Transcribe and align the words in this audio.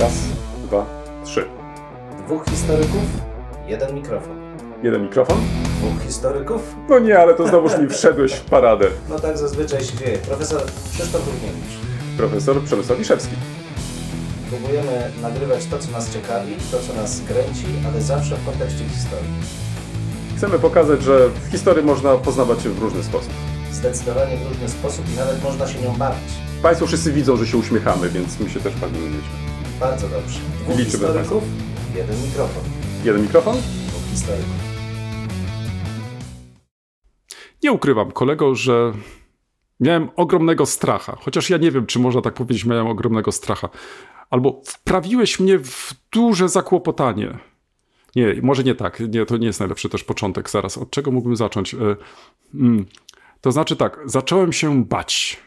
Raz, 0.00 0.12
dwa, 0.64 0.86
trzy. 1.24 1.44
Dwóch 2.26 2.44
historyków, 2.50 3.02
jeden 3.66 3.94
mikrofon. 3.94 4.36
Jeden 4.82 5.02
mikrofon? 5.02 5.36
Dwóch 5.78 6.02
historyków? 6.06 6.76
No 6.88 6.98
nie, 6.98 7.18
ale 7.18 7.34
to 7.34 7.48
znowuż 7.48 7.78
mi 7.78 7.88
wszedłeś 7.88 8.32
w 8.32 8.44
paradę. 8.44 8.86
No 9.08 9.18
tak 9.18 9.38
zazwyczaj 9.38 9.84
się 9.84 9.96
dzieje. 9.96 10.18
Profesor 10.18 10.62
Krzysztof 10.92 11.26
Równiewicz. 11.26 11.76
Profesor 12.16 12.62
Przemysław 12.64 12.98
Wiszewski. 12.98 13.34
Próbujemy 14.50 15.10
nagrywać 15.22 15.66
to, 15.66 15.78
co 15.78 15.90
nas 15.90 16.12
ciekawi, 16.12 16.52
to, 16.70 16.78
co 16.80 16.94
nas 17.02 17.20
kręci, 17.28 17.66
ale 17.92 18.02
zawsze 18.02 18.36
w 18.36 18.46
kontekście 18.46 18.84
historii. 18.84 19.30
Chcemy 20.36 20.58
pokazać, 20.58 21.02
że 21.02 21.28
w 21.28 21.50
historii 21.50 21.84
można 21.84 22.16
poznawać 22.16 22.62
się 22.62 22.68
w 22.70 22.78
różny 22.78 23.02
sposób. 23.02 23.32
Zdecydowanie 23.72 24.36
w 24.36 24.48
różny 24.48 24.68
sposób 24.68 25.04
i 25.14 25.18
nawet 25.18 25.42
można 25.42 25.68
się 25.68 25.80
nią 25.80 25.96
bawić. 25.96 26.32
Państwo 26.62 26.86
wszyscy 26.86 27.12
widzą, 27.12 27.36
że 27.36 27.46
się 27.46 27.58
uśmiechamy, 27.58 28.08
więc 28.08 28.40
my 28.40 28.50
się 28.50 28.60
też 28.60 28.74
bawimy. 28.74 29.18
Bardzo 29.80 30.08
dobrze. 30.08 30.40
Dwóch 30.60 30.78
Liczymy 30.78 31.06
historyków, 31.06 31.42
jeden 31.96 32.22
mikrofon. 32.22 32.62
Jeden 33.04 33.22
mikrofon? 33.22 33.56
Dwóch 33.88 34.10
historyków. 34.10 34.66
Nie 37.62 37.72
ukrywam, 37.72 38.12
kolego, 38.12 38.54
że 38.54 38.92
miałem 39.80 40.10
ogromnego 40.16 40.66
stracha. 40.66 41.16
Chociaż 41.20 41.50
ja 41.50 41.56
nie 41.56 41.70
wiem, 41.70 41.86
czy 41.86 41.98
można 41.98 42.22
tak 42.22 42.34
powiedzieć, 42.34 42.64
miałem 42.64 42.86
ogromnego 42.86 43.32
stracha. 43.32 43.68
Albo 44.30 44.62
wprawiłeś 44.66 45.40
mnie 45.40 45.58
w 45.58 45.94
duże 46.12 46.48
zakłopotanie. 46.48 47.38
Nie, 48.16 48.34
może 48.42 48.64
nie 48.64 48.74
tak. 48.74 49.00
Nie, 49.00 49.26
to 49.26 49.36
nie 49.36 49.46
jest 49.46 49.60
najlepszy 49.60 49.88
też 49.88 50.04
początek. 50.04 50.50
Zaraz, 50.50 50.78
od 50.78 50.90
czego 50.90 51.10
mógłbym 51.10 51.36
zacząć? 51.36 51.74
E, 51.74 51.78
mm, 52.54 52.86
To 53.40 53.52
znaczy 53.52 53.76
tak, 53.76 54.00
zacząłem 54.04 54.52
się 54.52 54.84
bać 54.84 55.45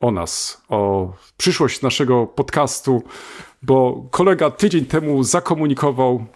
o 0.00 0.10
nas, 0.10 0.62
o 0.68 1.12
przyszłość 1.36 1.82
naszego 1.82 2.26
podcastu, 2.26 3.02
bo 3.62 4.06
kolega 4.10 4.50
tydzień 4.50 4.86
temu 4.86 5.22
zakomunikował, 5.22 6.26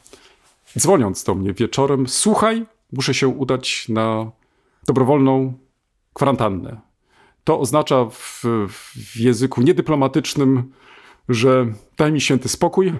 dzwoniąc 0.78 1.24
do 1.24 1.34
mnie 1.34 1.52
wieczorem, 1.54 2.09
słuchaj, 2.09 2.66
muszę 2.92 3.15
się 3.15 3.29
udać 3.29 3.88
na 3.88 4.30
dobrowolną 4.87 5.54
kwarantannę. 6.12 6.80
To 7.45 7.60
oznacza 7.60 8.04
w, 8.10 8.42
w 8.98 9.16
języku 9.16 9.62
niedyplomatycznym, 9.62 10.73
że 11.29 11.66
daj 11.96 12.12
mi 12.12 12.20
święty 12.20 12.48
spokój, 12.48 12.92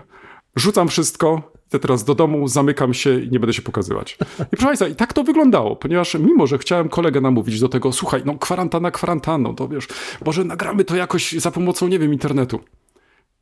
rzucam 0.57 0.89
wszystko, 0.89 1.53
idę 1.75 1.81
teraz 1.81 2.05
do 2.05 2.15
domu, 2.15 2.49
zamykam 2.49 2.95
się 2.95 3.21
i 3.21 3.31
nie 3.31 3.41
będę 3.41 3.53
się 3.53 3.63
pokazywać. 3.63 4.19
I 4.39 4.51
proszę 4.51 4.67
Państwa, 4.67 4.89
i 4.89 4.95
tak 4.95 5.13
to 5.13 5.25
wyglądało, 5.25 5.77
ponieważ 5.77 6.15
mimo, 6.15 6.47
że 6.47 6.59
chciałem 6.59 6.89
kolegę 6.89 7.21
namówić 7.21 7.61
do 7.61 7.69
tego, 7.69 7.93
słuchaj, 7.93 8.23
no 8.25 8.39
kwarantanna 8.39 8.91
kwarantanną, 8.91 9.55
to 9.55 9.69
wiesz, 9.69 9.89
może 10.25 10.45
nagramy 10.45 10.85
to 10.85 10.97
jakoś 10.97 11.33
za 11.33 11.51
pomocą, 11.51 11.89
nie 11.89 11.99
wiem, 11.99 12.13
internetu. 12.13 12.61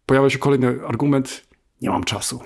Pojawia 0.06 0.30
się 0.30 0.38
kolejny 0.38 0.86
argument, 0.86 1.46
nie 1.82 1.90
mam 1.90 2.04
czasu. 2.04 2.40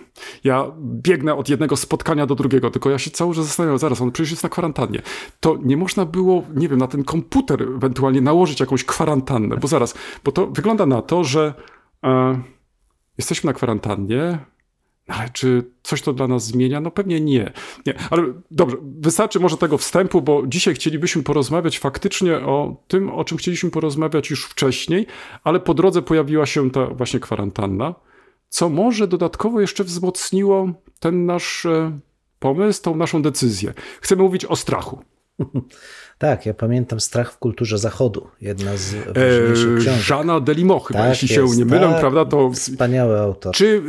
Ja 0.44 0.72
biegnę 0.80 1.34
od 1.34 1.48
jednego 1.48 1.76
spotkania 1.76 2.26
do 2.26 2.34
drugiego, 2.34 2.70
tylko 2.70 2.90
ja 2.90 2.98
się 2.98 3.10
cały 3.10 3.34
czas 3.34 3.44
zastanawiam, 3.44 3.78
zaraz, 3.78 4.00
on 4.00 4.12
przecież 4.12 4.30
jest 4.30 4.42
na 4.42 4.48
kwarantannie. 4.48 5.02
To 5.40 5.58
nie 5.62 5.76
można 5.76 6.04
było, 6.04 6.42
nie 6.54 6.68
wiem, 6.68 6.78
na 6.78 6.86
ten 6.86 7.04
komputer 7.04 7.62
ewentualnie 7.62 8.20
nałożyć 8.20 8.60
jakąś 8.60 8.84
kwarantannę, 8.84 9.56
bo 9.56 9.68
zaraz, 9.68 9.94
bo 10.24 10.32
to 10.32 10.46
wygląda 10.46 10.86
na 10.86 11.02
to, 11.02 11.24
że 11.24 11.54
e, 12.04 12.40
jesteśmy 13.18 13.48
na 13.48 13.54
kwarantannie, 13.54 14.38
ale 15.06 15.30
czy 15.30 15.70
coś 15.82 16.02
to 16.02 16.12
dla 16.12 16.28
nas 16.28 16.46
zmienia? 16.46 16.80
No 16.80 16.90
pewnie 16.90 17.20
nie. 17.20 17.52
nie. 17.86 17.94
Ale 18.10 18.22
dobrze, 18.50 18.76
wystarczy 18.82 19.40
może 19.40 19.56
tego 19.56 19.78
wstępu, 19.78 20.22
bo 20.22 20.42
dzisiaj 20.46 20.74
chcielibyśmy 20.74 21.22
porozmawiać 21.22 21.78
faktycznie 21.78 22.36
o 22.36 22.76
tym, 22.88 23.10
o 23.10 23.24
czym 23.24 23.38
chcieliśmy 23.38 23.70
porozmawiać 23.70 24.30
już 24.30 24.44
wcześniej, 24.44 25.06
ale 25.44 25.60
po 25.60 25.74
drodze 25.74 26.02
pojawiła 26.02 26.46
się 26.46 26.70
ta 26.70 26.86
właśnie 26.86 27.20
kwarantanna 27.20 27.94
co 28.48 28.68
może 28.68 29.08
dodatkowo 29.08 29.60
jeszcze 29.60 29.84
wzmocniło 29.84 30.72
ten 31.00 31.26
nasz 31.26 31.66
e, 31.66 31.98
pomysł, 32.38 32.82
tą 32.82 32.96
naszą 32.96 33.22
decyzję. 33.22 33.74
Chcemy 34.00 34.22
mówić 34.22 34.44
o 34.44 34.56
strachu. 34.56 35.02
Tak, 36.18 36.46
ja 36.46 36.54
pamiętam 36.54 37.00
Strach 37.00 37.32
w 37.32 37.38
kulturze 37.38 37.78
zachodu. 37.78 38.28
Jedna 38.40 38.76
z 38.76 38.94
ważniejszych 38.94 39.76
E, 39.76 39.80
książek. 39.80 40.02
Żana 40.02 40.40
Delimo 40.40 40.80
chyba, 40.80 41.00
Tak 41.00 41.08
jeśli 41.08 41.28
się 41.28 41.42
jest, 41.42 41.58
nie 41.58 41.64
mylę, 41.64 41.88
tak. 41.88 42.00
prawda, 42.00 42.24
to... 42.24 42.50
Wspaniały 42.50 43.18
autor. 43.18 43.54
Czy 43.54 43.82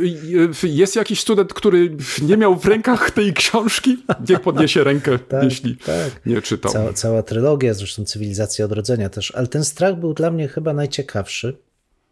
e, 0.64 0.68
jest 0.68 0.96
jakiś 0.96 1.20
student, 1.20 1.54
który 1.54 1.96
nie 2.22 2.36
miał 2.36 2.56
w 2.56 2.64
rękach 2.64 3.10
tej 3.10 3.32
książki? 3.32 4.04
Niech 4.28 4.40
podniesie 4.40 4.84
rękę, 4.84 5.18
Tak, 5.28 5.44
jeśli 5.44 5.76
tak. 5.76 6.26
nie 6.26 6.42
czytał. 6.42 6.72
Cała, 6.72 6.92
cała 6.92 7.22
trylogia, 7.22 7.74
zresztą 7.74 8.04
Cywilizacja 8.04 8.64
Odrodzenia 8.64 9.08
też, 9.08 9.32
ale 9.34 9.46
ten 9.46 9.64
strach 9.64 9.96
był 9.96 10.14
dla 10.14 10.30
mnie 10.30 10.48
chyba 10.48 10.72
najciekawszy. 10.72 11.56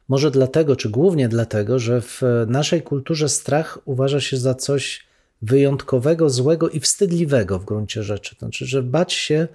Może 0.08 0.30
dlatego, 0.30 0.76
czy 0.76 0.88
głównie 0.90 1.28
dlatego, 1.28 1.78
że 1.78 2.00
w 2.00 2.22
naszej 2.46 2.82
kulturze 2.82 3.28
strach 3.28 3.78
uważa 3.84 4.20
się 4.20 4.36
za 4.36 4.54
coś 4.54 5.06
wyjątkowego, 5.46 6.30
złego 6.30 6.68
i 6.68 6.80
wstydliwego 6.80 7.58
w 7.58 7.64
gruncie 7.64 8.02
rzeczy. 8.02 8.36
Znaczy, 8.38 8.66
że 8.66 8.82
bać 8.82 9.12
się 9.12 9.48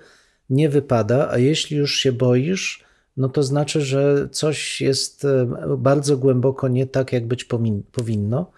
nie 0.49 0.69
wypada, 0.69 1.29
a 1.31 1.37
jeśli 1.37 1.77
już 1.77 1.95
się 1.95 2.11
boisz, 2.11 2.83
no 3.17 3.29
to 3.29 3.43
znaczy, 3.43 3.81
że 3.81 4.29
coś 4.31 4.81
jest 4.81 5.25
e, 5.25 5.47
bardzo 5.77 6.17
głęboko 6.17 6.67
nie 6.67 6.87
tak, 6.87 7.13
jak 7.13 7.27
być 7.27 7.47
powinno. 7.91 8.51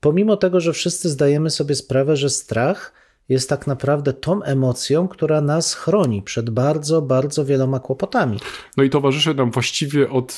Pomimo 0.00 0.36
tego, 0.36 0.60
że 0.60 0.72
wszyscy 0.72 1.08
zdajemy 1.08 1.50
sobie 1.50 1.74
sprawę, 1.74 2.16
że 2.16 2.30
strach 2.30 2.92
jest 3.28 3.48
tak 3.48 3.66
naprawdę 3.66 4.12
tą 4.12 4.42
emocją, 4.42 5.08
która 5.08 5.40
nas 5.40 5.74
chroni 5.74 6.22
przed 6.22 6.50
bardzo, 6.50 7.02
bardzo 7.02 7.44
wieloma 7.44 7.80
kłopotami. 7.80 8.38
No 8.76 8.84
i 8.84 8.90
towarzyszy 8.90 9.34
nam 9.34 9.50
właściwie 9.50 10.10
od 10.10 10.32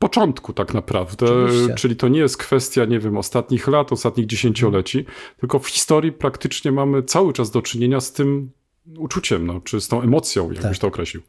początku 0.00 0.52
tak 0.52 0.74
naprawdę, 0.74 1.44
Oczywiście. 1.44 1.74
czyli 1.74 1.96
to 1.96 2.08
nie 2.08 2.20
jest 2.20 2.36
kwestia, 2.36 2.84
nie 2.84 3.00
wiem, 3.00 3.16
ostatnich 3.16 3.68
lat, 3.68 3.92
ostatnich 3.92 4.26
dziesięcioleci, 4.26 5.04
tylko 5.40 5.58
w 5.58 5.68
historii 5.68 6.12
praktycznie 6.12 6.72
mamy 6.72 7.02
cały 7.02 7.32
czas 7.32 7.50
do 7.50 7.62
czynienia 7.62 8.00
z 8.00 8.12
tym 8.12 8.50
uczuciem, 8.98 9.46
no, 9.46 9.60
czy 9.60 9.80
z 9.80 9.88
tą 9.88 10.02
emocją, 10.02 10.44
jakbyś 10.44 10.62
Tak. 10.62 10.78
to 10.78 10.86
określił. 10.86 11.22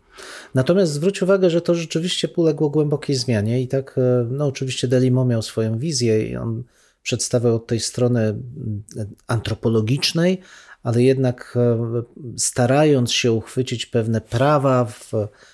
Natomiast 0.55 0.91
zwróć 0.91 1.21
uwagę, 1.21 1.49
że 1.49 1.61
to 1.61 1.75
rzeczywiście 1.75 2.29
uległo 2.35 2.69
głębokiej 2.69 3.15
zmianie 3.15 3.61
i 3.61 3.67
tak, 3.67 3.95
e, 3.97 4.27
no 4.31 4.45
oczywiście 4.45 4.87
Delimo 4.87 5.25
miał 5.25 5.41
swoją 5.41 5.77
wizję 5.77 6.29
i 6.29 6.35
on 6.35 6.63
przedstawiał 7.03 7.55
od 7.55 7.67
tej 7.67 7.79
strony 7.79 8.21
mm, 8.21 8.83
antropologicznej, 9.27 10.41
ale 10.83 11.03
jednak 11.03 11.57
e, 11.57 12.03
starając 12.37 13.11
się 13.11 13.31
uchwycić 13.31 13.85
pewne 13.85 14.21
prawa 14.21 14.85
w 14.85 15.11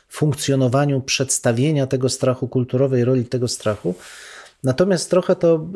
funkcjonowaniu 0.10 1.02
przedstawienia 1.02 1.88
tego 1.88 2.10
strachu, 2.10 2.48
kulturowej 2.48 3.06
roli 3.06 3.26
tego 3.26 3.48
strachu. 3.48 3.96
Natomiast 4.64 5.10
trochę 5.10 5.36
to 5.36 5.70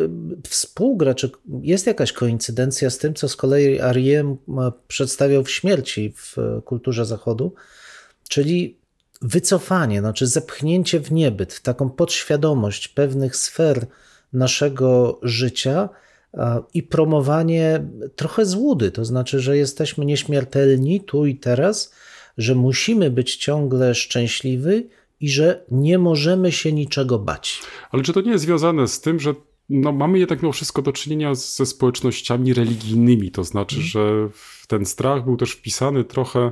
y, 0.43 0.49
współgra, 0.49 1.13
czy 1.13 1.31
jest 1.61 1.87
jakaś 1.87 2.13
koincydencja 2.13 2.89
z 2.89 2.97
tym, 2.97 3.13
co 3.13 3.29
z 3.29 3.35
kolei 3.35 3.79
Ariem 3.79 4.37
przedstawiał 4.87 5.43
w 5.43 5.51
śmierci 5.51 6.13
w 6.15 6.37
e, 6.37 6.61
kulturze 6.61 7.05
Zachodu, 7.05 7.53
czyli 8.29 8.77
wycofanie, 9.21 9.99
znaczy 9.99 10.27
zepchnięcie 10.27 10.99
w 10.99 11.11
niebyt, 11.11 11.61
taką 11.61 11.89
podświadomość 11.89 12.87
pewnych 12.87 13.35
sfer 13.35 13.87
naszego 14.33 15.19
życia 15.23 15.89
i 16.73 16.83
promowanie 16.83 17.83
trochę 18.15 18.45
złudy, 18.45 18.91
to 18.91 19.05
znaczy, 19.05 19.39
że 19.39 19.57
jesteśmy 19.57 20.05
nieśmiertelni 20.05 21.01
tu 21.01 21.25
i 21.25 21.35
teraz, 21.35 21.93
że 22.37 22.55
musimy 22.55 23.11
być 23.11 23.35
ciągle 23.35 23.95
szczęśliwi 23.95 24.87
i 25.19 25.29
że 25.29 25.63
nie 25.71 25.97
możemy 25.99 26.51
się 26.51 26.73
niczego 26.73 27.19
bać. 27.19 27.61
Ale 27.91 28.03
czy 28.03 28.13
to 28.13 28.21
nie 28.21 28.31
jest 28.31 28.43
związane 28.43 28.87
z 28.87 29.01
tym, 29.01 29.19
że 29.19 29.33
no, 29.69 29.91
mamy 29.91 30.19
jednak 30.19 30.41
mimo 30.41 30.51
wszystko 30.51 30.81
do 30.81 30.91
czynienia 30.91 31.35
ze 31.35 31.65
społecznościami 31.65 32.53
religijnymi, 32.53 33.31
to 33.31 33.43
znaczy, 33.43 33.75
Mhm. 33.75 33.89
że 33.89 34.29
ten 34.67 34.85
strach 34.85 35.23
był 35.23 35.37
też 35.37 35.51
wpisany 35.51 36.03
trochę 36.03 36.39
e, 36.39 36.51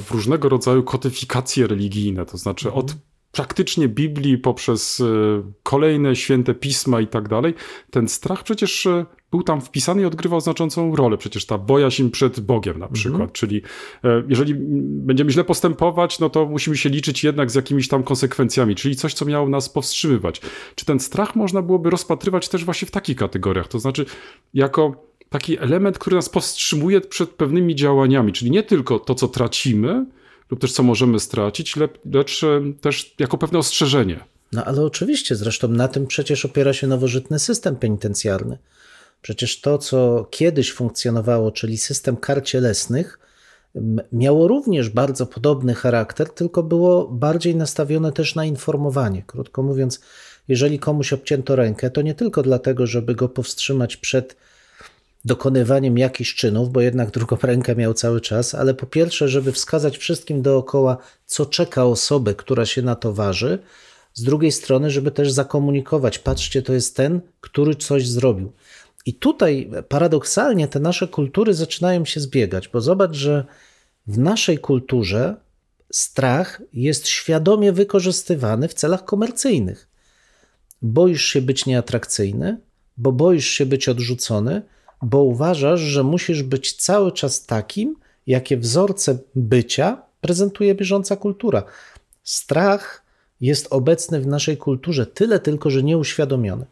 w 0.00 0.06
różnego 0.10 0.48
rodzaju 0.48 0.82
kodyfikacje 0.82 1.66
religijne, 1.66 2.26
to 2.26 2.36
znaczy 2.38 2.68
Mhm. 2.68 2.84
od 2.84 2.94
praktycznie 3.32 3.88
Biblii 3.88 4.38
poprzez 4.38 5.00
e, 5.00 5.04
kolejne 5.62 6.16
święte 6.16 6.54
pisma 6.54 7.00
i 7.00 7.06
tak 7.06 7.28
dalej, 7.28 7.54
ten 7.90 8.08
strach 8.08 8.42
przecież 8.42 8.86
e, 8.86 9.06
był 9.30 9.42
tam 9.42 9.60
wpisany 9.60 10.02
i 10.02 10.04
odgrywał 10.04 10.40
znaczącą 10.40 10.96
rolę. 10.96 11.18
Przecież 11.18 11.46
ta 11.46 11.58
bojaźń 11.58 12.08
przed 12.08 12.40
Bogiem 12.40 12.78
na 12.78 12.88
przykład, 12.88 13.32
czyli 13.32 13.62
e, 14.04 14.22
jeżeli 14.28 14.52
mm, 14.52 14.66
będziemy 15.06 15.30
źle 15.30 15.44
postępować, 15.44 16.18
no 16.18 16.30
to 16.30 16.46
musimy 16.46 16.76
się 16.76 16.88
liczyć 16.88 17.24
jednak 17.24 17.50
z 17.50 17.54
jakimiś 17.54 17.88
tam 17.88 18.02
konsekwencjami, 18.02 18.74
czyli 18.74 18.96
coś, 18.96 19.14
co 19.14 19.24
miało 19.24 19.48
nas 19.48 19.68
powstrzymywać. 19.68 20.40
Czy 20.74 20.84
ten 20.84 21.00
strach 21.00 21.36
można 21.36 21.62
byłoby 21.62 21.90
rozpatrywać 21.90 22.48
też 22.48 22.64
właśnie 22.64 22.88
w 22.88 22.90
takich 22.90 23.16
kategoriach, 23.16 23.68
to 23.68 23.78
znaczy 23.78 24.06
jako 24.54 25.10
taki 25.28 25.58
element, 25.58 25.98
który 25.98 26.16
nas 26.16 26.28
powstrzymuje 26.28 27.00
przed 27.00 27.30
pewnymi 27.30 27.74
działaniami, 27.74 28.32
czyli 28.32 28.50
nie 28.50 28.62
tylko 28.62 28.98
to, 28.98 29.14
co 29.14 29.28
tracimy, 29.28 30.06
lub 30.50 30.60
też 30.60 30.72
co 30.72 30.82
możemy 30.82 31.20
stracić, 31.20 31.76
le- 31.76 31.88
lecz 32.12 32.44
e, 32.44 32.60
też 32.80 33.14
jako 33.18 33.38
pewne 33.38 33.58
ostrzeżenie. 33.58 34.20
No 34.52 34.64
ale 34.64 34.82
oczywiście, 34.82 35.36
zresztą 35.36 35.68
na 35.68 35.88
tym 35.88 36.06
przecież 36.06 36.44
opiera 36.44 36.72
się 36.72 36.86
nowożytny 36.86 37.38
system 37.38 37.76
penitencjarny. 37.76 38.58
Przecież 39.22 39.60
to, 39.60 39.78
co 39.78 40.28
kiedyś 40.30 40.72
funkcjonowało, 40.72 41.52
czyli 41.52 41.78
system 41.78 42.16
kar 42.16 42.42
cielesnych, 42.44 43.18
miało 44.12 44.48
również 44.48 44.88
bardzo 44.88 45.26
podobny 45.26 45.74
charakter, 45.74 46.30
tylko 46.30 46.62
było 46.62 47.08
bardziej 47.08 47.56
nastawione 47.56 48.12
też 48.12 48.34
na 48.34 48.44
informowanie. 48.44 49.22
Krótko 49.26 49.62
mówiąc, 49.62 50.00
jeżeli 50.48 50.78
komuś 50.78 51.12
obcięto 51.12 51.56
rękę, 51.56 51.90
to 51.90 52.02
nie 52.02 52.14
tylko 52.14 52.42
dlatego, 52.42 52.86
żeby 52.86 53.14
go 53.14 53.28
powstrzymać 53.28 53.96
przed 53.96 54.36
dokonywaniem 55.24 55.98
jakichś 55.98 56.34
czynów, 56.34 56.72
bo 56.72 56.80
jednak 56.80 57.10
drugą 57.10 57.36
rękę 57.42 57.76
miał 57.76 57.94
cały 57.94 58.20
czas, 58.20 58.54
ale 58.54 58.74
po 58.74 58.86
pierwsze, 58.86 59.28
żeby 59.28 59.52
wskazać 59.52 59.98
wszystkim 59.98 60.42
dookoła, 60.42 60.96
co 61.26 61.46
czeka 61.46 61.84
osobę, 61.84 62.34
która 62.34 62.66
się 62.66 62.82
na 62.82 62.94
to 62.94 63.12
waży, 63.12 63.58
z 64.14 64.22
drugiej 64.22 64.52
strony, 64.52 64.90
żeby 64.90 65.10
też 65.10 65.30
zakomunikować, 65.30 66.18
patrzcie, 66.18 66.62
to 66.62 66.72
jest 66.72 66.96
ten, 66.96 67.20
który 67.40 67.74
coś 67.74 68.08
zrobił. 68.08 68.52
I 69.06 69.14
tutaj 69.14 69.70
paradoksalnie 69.88 70.68
te 70.68 70.80
nasze 70.80 71.08
kultury 71.08 71.54
zaczynają 71.54 72.04
się 72.04 72.20
zbiegać, 72.20 72.68
bo 72.68 72.80
zobacz, 72.80 73.14
że 73.14 73.44
w 74.06 74.18
naszej 74.18 74.58
kulturze 74.58 75.36
strach 75.92 76.62
jest 76.72 77.08
świadomie 77.08 77.72
wykorzystywany 77.72 78.68
w 78.68 78.74
celach 78.74 79.04
komercyjnych. 79.04 79.88
Boisz 80.82 81.24
się 81.24 81.42
być 81.42 81.66
nieatrakcyjny, 81.66 82.60
bo 82.96 83.12
boisz 83.12 83.48
się 83.48 83.66
być 83.66 83.88
odrzucony, 83.88 84.62
bo 85.02 85.22
uważasz, 85.22 85.80
że 85.80 86.02
musisz 86.02 86.42
być 86.42 86.72
cały 86.72 87.12
czas 87.12 87.46
takim, 87.46 87.96
jakie 88.26 88.56
wzorce 88.56 89.18
bycia 89.34 90.02
prezentuje 90.20 90.74
bieżąca 90.74 91.16
kultura. 91.16 91.62
Strach 92.22 93.04
jest 93.40 93.66
obecny 93.70 94.20
w 94.20 94.26
naszej 94.26 94.56
kulturze, 94.56 95.06
tyle 95.06 95.40
tylko, 95.40 95.70
że 95.70 95.82
nieuświadomiony. 95.82 96.66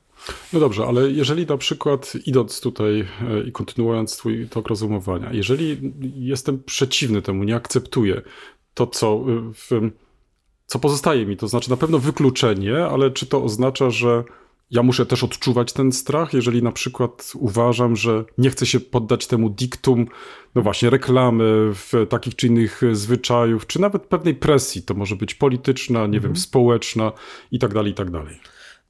No 0.52 0.60
dobrze, 0.60 0.86
ale 0.86 1.10
jeżeli 1.10 1.46
na 1.46 1.56
przykład 1.56 2.12
idąc 2.26 2.60
tutaj 2.60 3.00
e, 3.00 3.40
i 3.48 3.52
kontynuując 3.52 4.16
twój 4.16 4.48
tok 4.48 4.68
rozumowania, 4.68 5.32
jeżeli 5.32 5.92
jestem 6.16 6.62
przeciwny 6.62 7.22
temu, 7.22 7.44
nie 7.44 7.56
akceptuję 7.56 8.22
to, 8.74 8.86
co, 8.86 9.24
e, 9.28 9.52
w, 9.54 9.90
co 10.66 10.78
pozostaje 10.78 11.26
mi, 11.26 11.36
to 11.36 11.48
znaczy 11.48 11.70
na 11.70 11.76
pewno 11.76 11.98
wykluczenie, 11.98 12.86
ale 12.86 13.10
czy 13.10 13.26
to 13.26 13.44
oznacza, 13.44 13.90
że 13.90 14.24
ja 14.70 14.82
muszę 14.82 15.06
też 15.06 15.24
odczuwać 15.24 15.72
ten 15.72 15.92
strach, 15.92 16.34
jeżeli 16.34 16.62
na 16.62 16.72
przykład 16.72 17.32
uważam, 17.34 17.96
że 17.96 18.24
nie 18.38 18.50
chcę 18.50 18.66
się 18.66 18.80
poddać 18.80 19.26
temu 19.26 19.50
diktum, 19.50 20.06
no 20.54 20.62
właśnie, 20.62 20.90
reklamy, 20.90 21.72
takich 22.08 22.36
czy 22.36 22.46
innych 22.46 22.80
zwyczajów, 22.92 23.66
czy 23.66 23.80
nawet 23.80 24.02
pewnej 24.02 24.34
presji, 24.34 24.82
to 24.82 24.94
może 24.94 25.16
być 25.16 25.34
polityczna, 25.34 25.98
nie 25.98 26.04
mhm. 26.04 26.22
wiem, 26.22 26.36
społeczna 26.36 27.12
i 27.52 27.58
tak 27.58 27.74
dalej, 27.74 27.92
i 27.92 27.94
tak 27.94 28.10
dalej. 28.10 28.40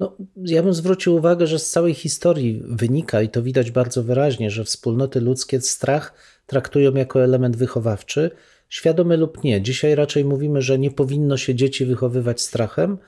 No, 0.00 0.16
ja 0.36 0.62
bym 0.62 0.72
zwrócił 0.72 1.14
uwagę, 1.14 1.46
że 1.46 1.58
z 1.58 1.70
całej 1.70 1.94
historii 1.94 2.62
wynika 2.64 3.22
i 3.22 3.28
to 3.28 3.42
widać 3.42 3.70
bardzo 3.70 4.02
wyraźnie, 4.02 4.50
że 4.50 4.64
wspólnoty 4.64 5.20
ludzkie 5.20 5.60
strach 5.60 6.14
traktują 6.46 6.94
jako 6.94 7.24
element 7.24 7.56
wychowawczy, 7.56 8.30
świadomy 8.68 9.16
lub 9.16 9.44
nie. 9.44 9.62
Dzisiaj 9.62 9.94
raczej 9.94 10.24
mówimy, 10.24 10.62
że 10.62 10.78
nie 10.78 10.90
powinno 10.90 11.36
się 11.36 11.54
dzieci 11.54 11.84
wychowywać 11.84 12.40
strachem, 12.40 12.98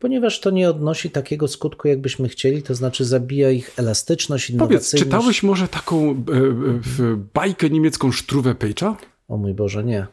ponieważ 0.00 0.40
to 0.40 0.50
nie 0.50 0.70
odnosi 0.70 1.10
takiego 1.10 1.48
skutku, 1.48 1.88
jakbyśmy 1.88 2.28
chcieli, 2.28 2.62
to 2.62 2.74
znaczy 2.74 3.04
zabija 3.04 3.50
ich 3.50 3.72
elastyczność, 3.76 4.50
innowacyjność. 4.50 4.90
Powiedz, 4.90 5.04
czytałeś 5.04 5.42
może 5.42 5.68
taką 5.68 6.10
e, 6.10 6.12
e, 6.12 7.16
bajkę 7.34 7.70
niemiecką 7.70 8.12
Struwe 8.12 8.54
Pejcza? 8.54 8.96
O 9.28 9.36
mój 9.36 9.54
Boże, 9.54 9.84
nie. 9.84 10.06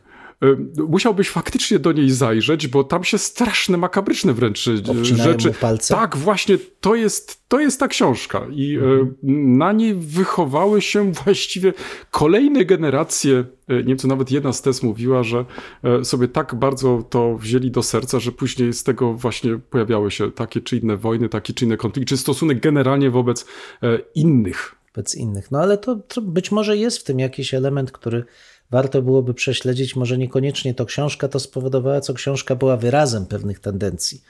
Y, 0.43 0.83
musiałbyś 0.87 1.29
faktycznie 1.29 1.79
do 1.79 1.91
niej 1.91 2.11
zajrzeć, 2.11 2.67
bo 2.67 2.83
tam 2.83 3.03
się 3.03 3.17
straszne, 3.17 3.77
makabryczne 3.77 4.33
wręcz 4.33 4.67
y, 4.67 4.83
Obcinają 4.87 5.31
rzeczy. 5.31 5.51
palce. 5.51 5.93
Tak, 5.93 6.17
właśnie 6.17 6.57
to 6.81 6.95
jest, 6.95 7.47
to 7.47 7.59
jest 7.59 7.79
ta 7.79 7.87
książka. 7.87 8.47
I 8.51 8.77
y, 8.77 8.81
mhm. 8.81 9.57
na 9.57 9.71
niej 9.71 9.93
wychowały 9.95 10.81
się 10.81 11.11
właściwie 11.23 11.73
kolejne 12.11 12.65
generacje. 12.65 13.45
Niemcy, 13.85 14.07
nawet 14.07 14.31
jedna 14.31 14.53
z 14.53 14.61
tez 14.61 14.83
mówiła, 14.83 15.23
że 15.23 15.45
sobie 16.03 16.27
tak 16.27 16.55
bardzo 16.55 17.03
to 17.09 17.37
wzięli 17.37 17.71
do 17.71 17.83
serca, 17.83 18.19
że 18.19 18.31
później 18.31 18.73
z 18.73 18.83
tego 18.83 19.13
właśnie 19.13 19.59
pojawiały 19.69 20.11
się 20.11 20.31
takie 20.31 20.61
czy 20.61 20.77
inne 20.77 20.97
wojny, 20.97 21.29
takie 21.29 21.53
czy 21.53 21.65
inne 21.65 21.77
konflikty, 21.77 22.09
czy 22.09 22.17
stosunek 22.17 22.59
generalnie 22.59 23.09
wobec 23.09 23.45
innych. 24.15 24.75
Wobec 24.95 25.15
innych. 25.15 25.51
No 25.51 25.59
ale 25.59 25.77
to, 25.77 25.95
to 25.95 26.21
być 26.21 26.51
może 26.51 26.77
jest 26.77 26.97
w 26.97 27.03
tym 27.03 27.19
jakiś 27.19 27.53
element, 27.53 27.91
który 27.91 28.25
warto 28.71 29.01
byłoby 29.01 29.33
prześledzić, 29.33 29.95
może 29.95 30.17
niekoniecznie 30.17 30.73
to 30.73 30.85
książka 30.85 31.27
to 31.27 31.39
spowodowała, 31.39 32.01
co 32.01 32.13
książka 32.13 32.55
była 32.55 32.77
wyrazem 32.77 33.25
pewnych 33.25 33.59
tendencji. 33.59 34.21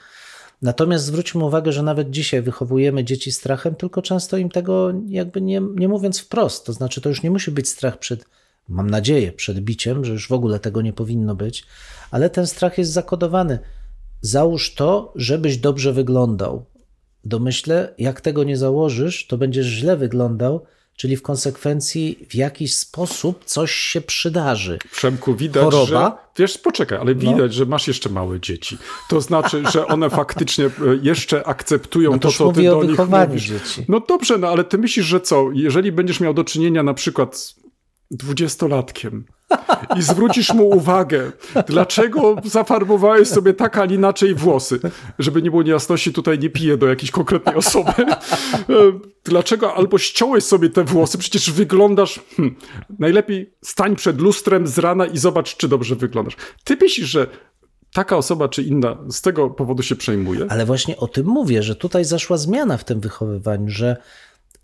Natomiast 0.62 1.04
zwróćmy 1.04 1.44
uwagę, 1.44 1.72
że 1.72 1.82
nawet 1.82 2.10
dzisiaj 2.10 2.42
wychowujemy 2.42 3.04
dzieci 3.04 3.32
strachem, 3.32 3.74
tylko 3.74 4.02
często 4.02 4.36
im 4.36 4.50
tego 4.50 4.92
jakby 5.08 5.40
nie, 5.40 5.62
nie 5.74 5.88
mówiąc 5.88 6.20
wprost. 6.20 6.66
To 6.66 6.72
znaczy, 6.72 7.00
to 7.00 7.08
już 7.08 7.22
nie 7.22 7.30
musi 7.30 7.50
być 7.50 7.68
strach 7.68 7.98
przed, 7.98 8.24
mam 8.68 8.90
nadzieję, 8.90 9.32
przed 9.32 9.60
biciem, 9.60 10.04
że 10.04 10.12
już 10.12 10.28
w 10.28 10.32
ogóle 10.32 10.60
tego 10.60 10.82
nie 10.82 10.92
powinno 10.92 11.34
być, 11.34 11.64
ale 12.10 12.30
ten 12.30 12.46
strach 12.46 12.78
jest 12.78 12.92
zakodowany. 12.92 13.58
Załóż 14.20 14.74
to, 14.74 15.12
żebyś 15.16 15.56
dobrze 15.56 15.92
wyglądał. 15.92 16.64
W 17.24 17.28
domyśle, 17.28 17.94
jak 17.98 18.20
tego 18.20 18.44
nie 18.44 18.56
założysz, 18.56 19.26
to 19.26 19.38
będziesz 19.38 19.66
źle 19.66 19.96
wyglądał, 19.96 20.64
czyli 20.98 21.16
w 21.16 21.22
konsekwencji 21.22 22.18
w 22.28 22.34
jakiś 22.34 22.74
sposób 22.74 23.44
coś 23.44 23.72
się 23.72 24.00
przydarzy. 24.00 24.78
Przemku, 24.92 25.34
widać, 25.34 25.64
Choroba, 25.64 25.86
że... 25.86 26.42
Wiesz, 26.42 26.58
poczekaj, 26.58 26.98
ale 26.98 27.14
no. 27.14 27.20
widać, 27.20 27.38
no. 27.38 27.52
że 27.52 27.66
masz 27.66 27.88
jeszcze 27.88 28.08
małe 28.08 28.40
dzieci. 28.40 28.78
To 29.08 29.20
znaczy, 29.20 29.62
że 29.72 29.86
one 29.86 30.10
faktycznie 30.20 30.64
e, 30.64 30.70
jeszcze 31.02 31.46
akceptują 31.46 32.10
no 32.10 32.18
to, 32.18 32.32
co 32.32 32.52
ty 32.52 32.62
do 32.62 32.84
nich 32.84 32.98
mówisz. 32.98 33.44
Dzieci. 33.44 33.84
No 33.88 34.00
dobrze, 34.00 34.38
no 34.38 34.48
ale 34.48 34.64
ty 34.64 34.78
myślisz, 34.78 35.06
że 35.06 35.20
co? 35.20 35.48
Jeżeli 35.52 35.92
będziesz 35.92 36.20
miał 36.20 36.34
do 36.34 36.44
czynienia 36.44 36.82
na 36.82 36.94
przykład 36.94 37.54
dwudziestolatkiem 38.10 39.24
i 39.96 40.02
zwrócisz 40.02 40.54
mu 40.54 40.68
uwagę, 40.68 41.32
dlaczego 41.66 42.36
zafarbowałeś 42.44 43.28
sobie 43.28 43.54
tak, 43.54 43.78
a 43.78 43.84
inaczej 43.84 44.34
włosy. 44.34 44.80
Żeby 45.18 45.42
nie 45.42 45.50
było 45.50 45.62
niejasności, 45.62 46.12
tutaj 46.12 46.38
nie 46.38 46.50
piję 46.50 46.76
do 46.76 46.86
jakiejś 46.86 47.10
konkretnej 47.10 47.54
osoby. 47.54 47.92
Dlaczego 49.24 49.74
albo 49.74 49.98
ściąłeś 49.98 50.44
sobie 50.44 50.70
te 50.70 50.84
włosy, 50.84 51.18
przecież 51.18 51.50
wyglądasz... 51.50 52.20
Hmm, 52.36 52.56
najlepiej 52.98 53.54
stań 53.64 53.96
przed 53.96 54.20
lustrem 54.20 54.66
z 54.66 54.78
rana 54.78 55.06
i 55.06 55.18
zobacz, 55.18 55.56
czy 55.56 55.68
dobrze 55.68 55.96
wyglądasz. 55.96 56.36
Ty 56.64 56.76
myślisz, 56.80 57.08
że 57.08 57.26
taka 57.92 58.16
osoba 58.16 58.48
czy 58.48 58.62
inna 58.62 58.96
z 59.10 59.22
tego 59.22 59.50
powodu 59.50 59.82
się 59.82 59.96
przejmuje? 59.96 60.46
Ale 60.48 60.66
właśnie 60.66 60.96
o 60.96 61.08
tym 61.08 61.26
mówię, 61.26 61.62
że 61.62 61.76
tutaj 61.76 62.04
zaszła 62.04 62.36
zmiana 62.36 62.76
w 62.76 62.84
tym 62.84 63.00
wychowywaniu, 63.00 63.68
że 63.68 63.96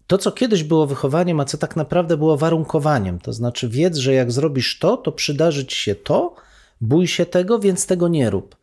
to, 0.07 0.19
co 0.19 0.33
kiedyś 0.33 0.65
było 0.65 0.87
wychowaniem, 0.87 1.41
a 1.41 1.45
co 1.45 1.59
tak 1.59 1.77
naprawdę 1.77 2.17
było 2.17 2.37
warunkowaniem. 2.37 3.19
To 3.19 3.33
znaczy, 3.33 3.69
wiedz, 3.69 3.97
że 3.97 4.15
jak 4.15 4.33
zrobisz 4.33 4.79
to, 4.79 4.97
to 4.97 5.13
przydarzy 5.13 5.67
ci 5.67 5.77
się 5.77 5.95
to, 5.95 6.35
bój 6.81 7.07
się 7.07 7.27
tego, 7.27 7.59
więc 7.59 7.87
tego 7.87 8.09
nie 8.09 8.31
rób. 8.31 8.57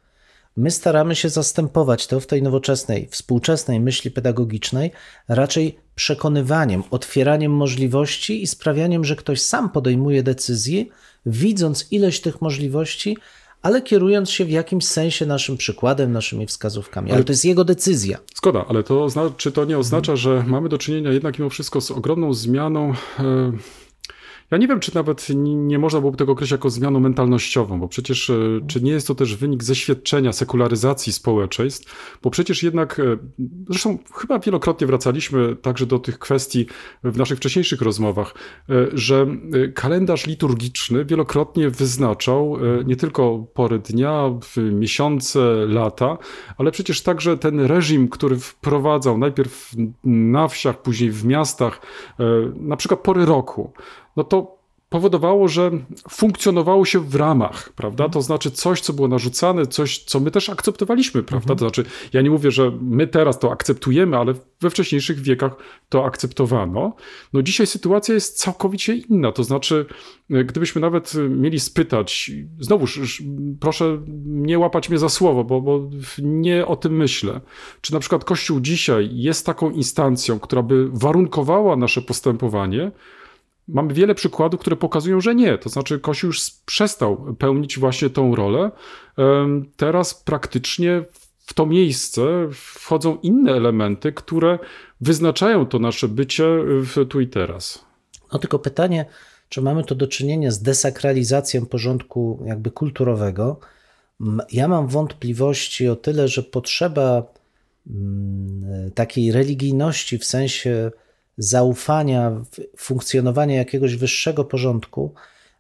My 0.58 0.72
staramy 0.72 1.16
się 1.16 1.30
zastępować 1.30 2.08
to 2.08 2.20
w 2.20 2.28
tej 2.28 2.44
nowoczesnej, 2.44 3.08
współczesnej 3.12 3.80
myśli 3.80 4.12
pedagogicznej 4.12 4.92
raczej 5.28 5.78
przekonywaniem, 5.96 6.84
otwieraniem 6.92 7.52
możliwości 7.52 8.44
i 8.44 8.48
sprawianiem, 8.48 9.06
że 9.06 9.16
ktoś 9.16 9.42
sam 9.42 9.70
podejmuje 9.70 10.24
decyzje, 10.24 10.86
widząc 11.26 11.92
ileś 11.92 12.22
tych 12.22 12.42
możliwości, 12.42 13.18
ale 13.62 13.82
kierując 13.82 14.30
się 14.30 14.46
w 14.46 14.50
jakimś 14.50 14.86
sensie 14.86 15.26
naszym 15.26 15.58
przykładem, 15.58 16.12
naszymi 16.12 16.48
wskazówkami. 16.48 17.10
Ale, 17.10 17.16
ale 17.16 17.24
to 17.24 17.34
jest 17.34 17.46
jego 17.46 17.64
decyzja. 17.64 18.18
Zgoda, 18.36 18.66
ale 18.70 18.84
to 18.84 19.08
czy 19.38 19.52
to 19.52 19.66
nie 19.66 19.78
oznacza, 19.78 20.16
że 20.16 20.44
mamy 20.48 20.70
do 20.70 20.78
czynienia 20.78 21.12
jednak 21.12 21.40
mimo 21.40 21.50
wszystko 21.50 21.82
z 21.82 21.92
ogromną 21.92 22.34
zmianą 22.34 22.94
e, 23.20 23.52
ja 24.52 24.58
nie 24.58 24.68
wiem, 24.68 24.80
czy 24.80 24.96
nawet 24.96 25.28
nie 25.36 25.80
można 25.80 26.00
byłoby 26.00 26.18
tego 26.18 26.32
określić 26.32 26.52
jako 26.52 26.70
zmianą 26.70 27.00
mentalnościową, 27.00 27.80
bo 27.80 27.88
przecież 27.88 28.30
e, 28.30 28.36
czy 28.68 28.82
nie 28.82 28.92
jest 28.92 29.08
to 29.08 29.16
też 29.16 29.36
wynik 29.36 29.64
zeświadczenia, 29.64 30.34
sekularyzacji 30.34 31.14
społeczeństw, 31.14 32.18
bo 32.22 32.30
przecież 32.30 32.64
jednak, 32.64 33.00
e, 33.00 33.18
zresztą 33.70 33.98
chyba 34.16 34.40
wielokrotnie 34.40 34.88
wracaliśmy 34.88 35.56
także 35.56 35.86
do 35.86 36.00
tych 36.00 36.20
kwestii 36.20 36.66
w 37.04 37.18
naszych 37.18 37.38
wcześniejszych 37.38 37.82
rozmowach, 37.82 38.34
e, 38.70 38.88
że 38.94 39.28
kalendarz 39.76 40.28
liturgiczny 40.28 41.06
wielokrotnie 41.06 41.70
wyznaczał 41.70 42.58
nie 42.86 42.96
tylko 42.96 43.48
pory 43.54 43.80
dnia, 43.80 44.40
miesiące, 44.58 45.40
lata, 45.68 46.18
ale 46.58 46.72
przecież 46.72 47.02
także 47.02 47.38
ten 47.38 47.60
reżim, 47.60 48.10
który 48.10 48.40
wprowadzał 48.40 49.18
najpierw 49.18 49.72
na 50.04 50.48
wsiach, 50.48 50.82
później 50.82 51.12
w 51.12 51.26
miastach, 51.26 51.82
na 52.56 52.76
przykład 52.76 53.00
pory 53.00 53.26
roku 53.26 53.74
no 54.18 54.24
to 54.24 54.62
powodowało, 54.92 55.48
że 55.48 55.72
funkcjonowało 56.10 56.86
się 56.86 57.00
w 57.00 57.16
ramach, 57.16 57.70
prawda? 57.76 58.10
To 58.10 58.22
znaczy 58.22 58.52
coś, 58.52 58.82
co 58.82 58.94
było 58.94 59.08
narzucane, 59.08 59.68
coś, 59.68 60.04
co 60.04 60.20
my 60.20 60.32
też 60.32 60.50
akceptowaliśmy, 60.50 61.24
prawda? 61.24 61.54
Mhm. 61.54 61.58
To 61.58 61.66
znaczy, 61.66 61.86
ja 62.14 62.22
nie 62.22 62.30
mówię, 62.30 62.52
że 62.52 62.72
my 62.82 63.08
teraz 63.08 63.40
to 63.40 63.52
akceptujemy, 63.52 64.18
ale 64.18 64.34
we 64.62 64.70
wcześniejszych 64.70 65.20
wiekach 65.20 65.56
to 65.90 66.06
akceptowano. 66.06 66.96
No 67.34 67.42
dzisiaj 67.42 67.68
sytuacja 67.68 68.14
jest 68.14 68.40
całkowicie 68.40 68.96
inna, 68.96 69.32
to 69.32 69.44
znaczy, 69.44 69.86
gdybyśmy 70.30 70.82
nawet 70.82 71.14
mieli 71.30 71.60
spytać, 71.60 72.32
znowuż 72.60 73.22
proszę 73.60 74.02
nie 74.26 74.60
łapać 74.60 74.90
mnie 74.90 75.00
za 75.00 75.10
słowo, 75.10 75.44
bo, 75.44 75.62
bo 75.62 75.90
nie 76.22 76.66
o 76.66 76.76
tym 76.76 76.98
myślę, 76.98 77.42
czy 77.82 77.94
na 77.94 78.00
przykład 78.00 78.26
Kościół 78.26 78.60
dzisiaj 78.60 79.10
jest 79.14 79.46
taką 79.46 79.70
instancją, 79.70 80.40
która 80.40 80.62
by 80.64 80.90
warunkowała 80.94 81.76
nasze 81.76 82.02
postępowanie, 82.02 82.92
mamy 83.74 83.94
wiele 83.94 84.16
przykładów, 84.16 84.60
które 84.60 84.76
pokazują, 84.76 85.22
że 85.22 85.36
nie. 85.36 85.58
To 85.58 85.70
znaczy, 85.70 86.00
Kościół 86.00 86.28
już 86.28 86.52
przestał 86.66 87.36
pełnić 87.40 87.80
właśnie 87.80 88.10
tą 88.10 88.36
rolę. 88.36 88.72
Teraz 89.78 90.14
praktycznie 90.14 91.04
w 91.46 91.54
to 91.54 91.66
miejsce 91.66 92.22
wchodzą 92.54 93.18
inne 93.24 93.52
elementy, 93.52 94.14
które 94.14 94.60
wyznaczają 95.02 95.66
to 95.66 95.80
nasze 95.80 96.08
bycie 96.08 96.44
w 96.66 97.06
tu 97.10 97.22
i 97.22 97.28
teraz. 97.28 97.86
No 98.34 98.40
tylko 98.40 98.60
pytanie, 98.60 99.06
czy 99.50 99.62
mamy 99.62 99.84
tu 99.84 99.96
do 99.96 100.08
czynienia 100.08 100.52
z 100.52 100.62
desakralizacją 100.62 101.66
porządku 101.66 102.44
jakby 102.46 102.72
kulturowego? 102.72 103.60
Ja 104.52 104.68
mam 104.68 104.88
wątpliwości 104.88 105.88
o 105.88 105.96
tyle, 105.96 106.28
że 106.28 106.44
potrzeba 106.44 107.24
mm, 107.90 108.92
takiej 108.92 109.32
religijności 109.32 110.18
w 110.18 110.26
sensie 110.26 110.92
zaufania, 111.38 112.32
w 112.78 112.84
funkcjonowania 112.84 113.56
jakiegoś 113.56 113.96
wyższego 113.96 114.46
porządku 114.46 115.14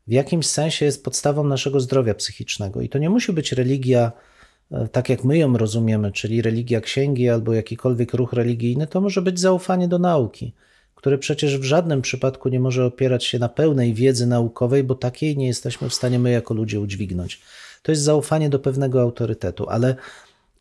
w 0.07 0.11
jakimś 0.11 0.45
sensie 0.45 0.85
jest 0.85 1.03
podstawą 1.03 1.43
naszego 1.43 1.79
zdrowia 1.79 2.13
psychicznego. 2.13 2.81
I 2.81 2.89
to 2.89 2.99
nie 2.99 3.09
musi 3.09 3.33
być 3.33 3.51
religia, 3.51 4.11
e, 4.71 4.87
tak 4.87 5.09
jak 5.09 5.23
my 5.23 5.37
ją 5.37 5.57
rozumiemy, 5.57 6.11
czyli 6.11 6.41
religia 6.41 6.81
księgi 6.81 7.29
albo 7.29 7.53
jakikolwiek 7.53 8.13
ruch 8.13 8.33
religijny, 8.33 8.87
to 8.87 9.01
może 9.01 9.21
być 9.21 9.39
zaufanie 9.39 9.87
do 9.87 9.99
nauki, 9.99 10.53
które 10.95 11.17
przecież 11.17 11.57
w 11.57 11.63
żadnym 11.63 12.01
przypadku 12.01 12.49
nie 12.49 12.59
może 12.59 12.85
opierać 12.85 13.25
się 13.25 13.39
na 13.39 13.49
pełnej 13.49 13.93
wiedzy 13.93 14.27
naukowej, 14.27 14.83
bo 14.83 14.95
takiej 14.95 15.37
nie 15.37 15.47
jesteśmy 15.47 15.89
w 15.89 15.93
stanie 15.93 16.19
my 16.19 16.31
jako 16.31 16.53
ludzie 16.53 16.79
udźwignąć. 16.79 17.41
To 17.83 17.91
jest 17.91 18.01
zaufanie 18.01 18.49
do 18.49 18.59
pewnego 18.59 19.01
autorytetu, 19.01 19.69
ale 19.69 19.95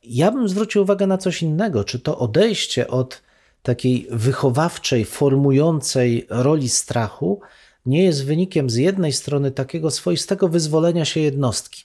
ja 0.05 0.33
bym 0.33 0.49
zwrócił 0.49 0.83
uwagę 0.83 1.07
na 1.07 1.19
coś 1.19 1.43
innego. 1.43 1.85
Czy 1.85 1.99
to 1.99 2.19
odejście 2.19 2.89
od 2.89 3.23
takiej 3.63 4.07
wychowawczej, 4.11 5.05
formującej 5.05 6.27
roli 6.29 6.69
strachu 6.69 7.41
nie 7.87 8.05
jest 8.05 8.25
wynikiem 8.25 8.71
z 8.71 8.77
jednej 8.77 9.13
strony 9.13 9.51
takiego 9.51 9.91
swoistego 9.91 10.49
wyzwolenia 10.49 11.05
się 11.05 11.21
jednostki. 11.21 11.85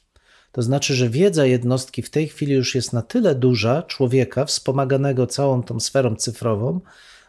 To 0.52 0.62
znaczy, 0.62 0.96
że 0.96 1.10
wiedza 1.10 1.46
jednostki 1.46 2.02
w 2.02 2.10
tej 2.10 2.28
chwili 2.28 2.54
już 2.54 2.76
jest 2.76 2.94
na 2.94 3.02
tyle 3.02 3.36
duża, 3.36 3.84
człowieka 3.84 4.46
wspomaganego 4.46 5.28
całą 5.28 5.64
tą 5.64 5.80
sferą 5.80 6.16
cyfrową, 6.16 6.80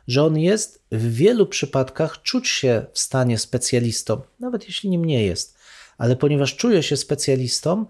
że 0.09 0.25
on 0.25 0.39
jest 0.39 0.83
w 0.93 1.15
wielu 1.15 1.47
przypadkach 1.47 2.23
czuć 2.23 2.49
się 2.49 2.87
w 2.93 2.99
stanie 2.99 3.39
specjalistą, 3.39 4.21
nawet 4.41 4.67
jeśli 4.67 4.91
nim 4.91 5.05
nie 5.05 5.25
jest. 5.25 5.57
Ale 5.99 6.17
ponieważ 6.17 6.57
czuje 6.57 6.83
się 6.83 6.97
specjalistą, 6.97 7.87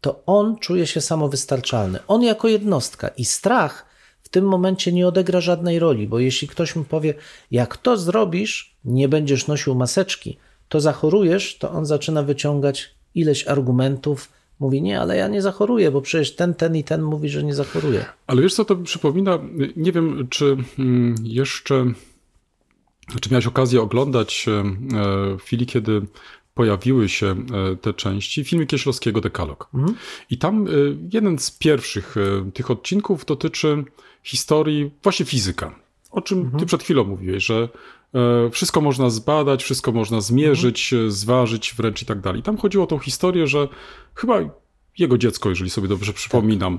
to 0.00 0.22
on 0.26 0.58
czuje 0.58 0.86
się 0.86 1.00
samowystarczalny. 1.00 1.98
On 2.08 2.22
jako 2.22 2.48
jednostka 2.48 3.08
i 3.08 3.24
strach 3.24 3.89
w 4.30 4.32
tym 4.32 4.44
momencie 4.44 4.92
nie 4.92 5.08
odegra 5.08 5.40
żadnej 5.40 5.78
roli, 5.78 6.06
bo 6.06 6.18
jeśli 6.18 6.48
ktoś 6.48 6.76
mu 6.76 6.84
powie, 6.84 7.14
jak 7.50 7.76
to 7.76 7.96
zrobisz, 7.96 8.74
nie 8.84 9.08
będziesz 9.08 9.46
nosił 9.46 9.74
maseczki, 9.74 10.36
to 10.68 10.80
zachorujesz, 10.80 11.58
to 11.58 11.70
on 11.70 11.86
zaczyna 11.86 12.22
wyciągać 12.22 12.94
ileś 13.14 13.46
argumentów. 13.46 14.28
Mówi, 14.60 14.82
nie, 14.82 15.00
ale 15.00 15.16
ja 15.16 15.28
nie 15.28 15.42
zachoruję, 15.42 15.90
bo 15.90 16.00
przecież 16.00 16.36
ten, 16.36 16.54
ten 16.54 16.76
i 16.76 16.84
ten 16.84 17.02
mówi, 17.02 17.28
że 17.28 17.44
nie 17.44 17.54
zachoruje. 17.54 18.04
Ale 18.26 18.42
wiesz 18.42 18.54
co, 18.54 18.64
to 18.64 18.76
mi 18.76 18.84
przypomina, 18.84 19.38
nie 19.76 19.92
wiem, 19.92 20.26
czy 20.30 20.56
mm, 20.78 21.14
jeszcze, 21.22 21.84
czy 23.20 23.30
miałeś 23.30 23.46
okazję 23.46 23.82
oglądać 23.82 24.46
e, 24.48 24.62
w 25.36 25.42
chwili, 25.42 25.66
kiedy 25.66 26.02
pojawiły 26.54 27.08
się 27.08 27.26
e, 27.26 27.76
te 27.76 27.94
części, 27.94 28.44
filmy 28.44 28.66
Kieślowskiego 28.66 29.20
Dekalog. 29.20 29.70
I 30.30 30.38
tam 30.38 30.66
e, 30.66 30.70
jeden 31.12 31.38
z 31.38 31.50
pierwszych 31.50 32.16
e, 32.16 32.50
tych 32.50 32.70
odcinków 32.70 33.24
dotyczy 33.24 33.84
historii 34.22 34.90
właśnie 35.02 35.26
fizyka. 35.26 35.74
O 36.10 36.20
czym 36.20 36.50
ty 36.58 36.66
przed 36.66 36.82
chwilą 36.82 37.04
mówiłeś, 37.04 37.44
że 37.44 37.68
e, 38.14 38.50
wszystko 38.50 38.80
można 38.80 39.10
zbadać, 39.10 39.64
wszystko 39.64 39.92
można 39.92 40.20
zmierzyć, 40.20 40.92
e, 40.92 41.10
zważyć 41.10 41.74
wręcz 41.74 42.02
i 42.02 42.06
tak 42.06 42.20
dalej. 42.20 42.42
Tam 42.42 42.56
chodziło 42.56 42.84
o 42.84 42.86
tą 42.86 42.98
historię, 42.98 43.46
że 43.46 43.68
chyba 44.14 44.40
jego 44.98 45.18
dziecko, 45.18 45.48
jeżeli 45.48 45.70
sobie 45.70 45.88
dobrze 45.88 46.12
przypominam, 46.12 46.74
e, 46.74 46.78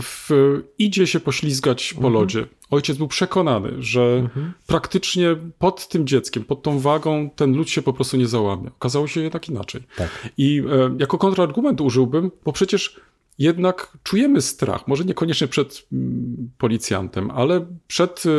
w, 0.00 0.30
idzie 0.78 1.06
się 1.06 1.20
poślizgać 1.20 1.94
po 2.02 2.08
lodzie. 2.08 2.46
Ojciec 2.70 2.96
był 2.96 3.08
przekonany, 3.08 3.72
że 3.78 4.28
praktycznie 4.66 5.36
pod 5.58 5.88
tym 5.88 6.06
dzieckiem, 6.06 6.44
pod 6.44 6.62
tą 6.62 6.78
wagą 6.78 7.30
ten 7.36 7.56
lód 7.56 7.70
się 7.70 7.82
po 7.82 7.92
prostu 7.92 8.16
nie 8.16 8.26
załamie. 8.26 8.68
Okazało 8.68 9.06
się 9.06 9.20
jednak 9.20 9.48
inaczej. 9.48 9.82
Tak. 9.96 10.28
I 10.38 10.62
e, 10.70 10.96
jako 10.98 11.18
kontrargument 11.18 11.80
użyłbym, 11.80 12.30
bo 12.44 12.52
przecież 12.52 13.00
jednak 13.38 13.98
czujemy 14.02 14.42
strach, 14.42 14.88
może 14.88 15.04
niekoniecznie 15.04 15.48
przed 15.48 15.86
mm, 15.92 16.50
policjantem, 16.58 17.30
ale 17.30 17.66
przed 17.86 18.22
e, 18.26 18.30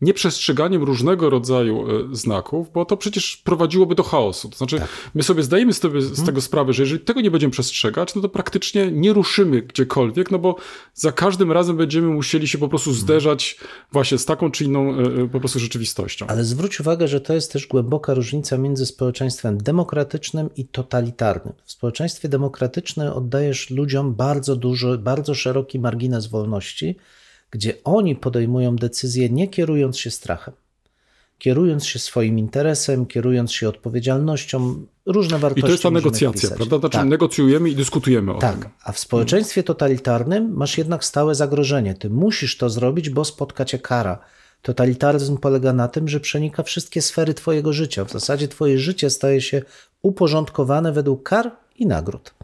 nieprzestrzeganiem 0.00 0.82
różnego 0.82 1.30
rodzaju 1.30 1.86
e, 1.90 2.16
znaków, 2.16 2.72
bo 2.72 2.84
to 2.84 2.96
przecież 2.96 3.36
prowadziłoby 3.36 3.94
do 3.94 4.02
chaosu. 4.02 4.48
To 4.48 4.56
znaczy, 4.56 4.80
my 5.14 5.22
sobie 5.22 5.42
zdajemy 5.42 5.72
z 5.72 5.80
tego, 5.80 6.02
z 6.02 6.24
tego 6.24 6.40
sprawę, 6.40 6.72
że 6.72 6.82
jeżeli 6.82 7.00
tego 7.00 7.20
nie 7.20 7.30
będziemy 7.30 7.50
przestrzegać, 7.50 8.14
no 8.14 8.22
to 8.22 8.28
praktycznie 8.28 8.90
nie 8.92 9.12
ruszymy 9.12 9.62
gdziekolwiek, 9.62 10.30
no 10.30 10.38
bo 10.38 10.56
za 10.94 11.12
każdym 11.12 11.52
razem 11.52 11.76
będziemy 11.76 12.08
musieli 12.08 12.48
się 12.48 12.58
po 12.58 12.68
prostu 12.68 12.92
zderzać 12.92 13.58
właśnie 13.92 14.18
z 14.18 14.24
taką 14.24 14.50
czy 14.50 14.64
inną 14.64 14.94
e, 14.98 15.28
po 15.28 15.40
prostu 15.40 15.58
rzeczywistością. 15.58 16.26
Ale 16.26 16.44
zwróć 16.44 16.80
uwagę, 16.80 17.08
że 17.08 17.20
to 17.20 17.34
jest 17.34 17.52
też 17.52 17.66
głęboka 17.66 18.14
różnica 18.14 18.58
między 18.58 18.86
społeczeństwem 18.86 19.58
demokratycznym 19.58 20.50
i 20.56 20.64
totalitarnym. 20.64 21.54
W 21.64 21.72
społeczeństwie 21.72 22.28
demokratycznym 22.28 23.12
oddajesz 23.12 23.70
ludziom 23.70 24.14
bardzo 24.14 24.39
duży, 24.48 24.98
bardzo 24.98 25.34
szeroki 25.34 25.78
margines 25.78 26.26
wolności, 26.26 26.96
gdzie 27.50 27.74
oni 27.84 28.16
podejmują 28.16 28.76
decyzje 28.76 29.30
nie 29.30 29.48
kierując 29.48 29.98
się 29.98 30.10
strachem, 30.10 30.54
kierując 31.38 31.86
się 31.86 31.98
swoim 31.98 32.38
interesem, 32.38 33.06
kierując 33.06 33.52
się 33.52 33.68
odpowiedzialnością, 33.68 34.86
różne 35.06 35.38
wartości. 35.38 35.60
I 35.60 35.62
to 35.62 35.70
jest 35.70 35.82
ta 35.82 35.90
negocjacja, 35.90 36.40
wpisać. 36.40 36.56
prawda? 36.56 36.78
Znaczy 36.78 36.98
Tak. 36.98 37.06
negocjujemy 37.08 37.70
i 37.70 37.76
dyskutujemy 37.76 38.30
o 38.30 38.38
tym. 38.38 38.40
Tak, 38.40 38.70
a 38.84 38.92
w 38.92 38.98
społeczeństwie 38.98 39.62
totalitarnym 39.62 40.52
masz 40.56 40.78
jednak 40.78 41.04
stałe 41.04 41.34
zagrożenie. 41.34 41.94
Ty 41.94 42.10
musisz 42.10 42.56
to 42.56 42.70
zrobić, 42.70 43.10
bo 43.10 43.24
spotka 43.24 43.64
cię 43.64 43.78
kara. 43.78 44.18
Totalitaryzm 44.62 45.36
polega 45.36 45.72
na 45.72 45.88
tym, 45.88 46.08
że 46.08 46.20
przenika 46.20 46.62
wszystkie 46.62 47.02
sfery 47.02 47.34
twojego 47.34 47.72
życia. 47.72 48.04
W 48.04 48.10
zasadzie 48.12 48.48
twoje 48.48 48.78
życie 48.78 49.10
staje 49.10 49.40
się 49.40 49.62
uporządkowane 50.02 50.92
według 50.92 51.22
kar 51.22 51.50
i 51.78 51.86
nagród. 51.86 52.34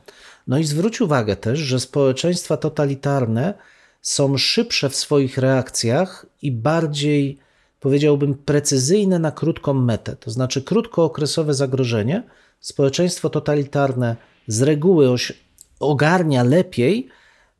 No 0.46 0.58
i 0.58 0.64
zwróć 0.64 1.00
uwagę 1.00 1.36
też, 1.36 1.58
że 1.58 1.80
społeczeństwa 1.80 2.56
totalitarne 2.56 3.54
są 4.02 4.38
szybsze 4.38 4.88
w 4.88 4.96
swoich 4.96 5.38
reakcjach 5.38 6.26
i 6.42 6.52
bardziej, 6.52 7.38
powiedziałbym, 7.80 8.34
precyzyjne 8.34 9.18
na 9.18 9.32
krótką 9.32 9.74
metę. 9.74 10.16
To 10.16 10.30
znaczy 10.30 10.62
krótkookresowe 10.62 11.54
zagrożenie 11.54 12.22
społeczeństwo 12.60 13.30
totalitarne 13.30 14.16
z 14.46 14.62
reguły 14.62 15.08
ogarnia 15.80 16.42
lepiej, 16.42 17.08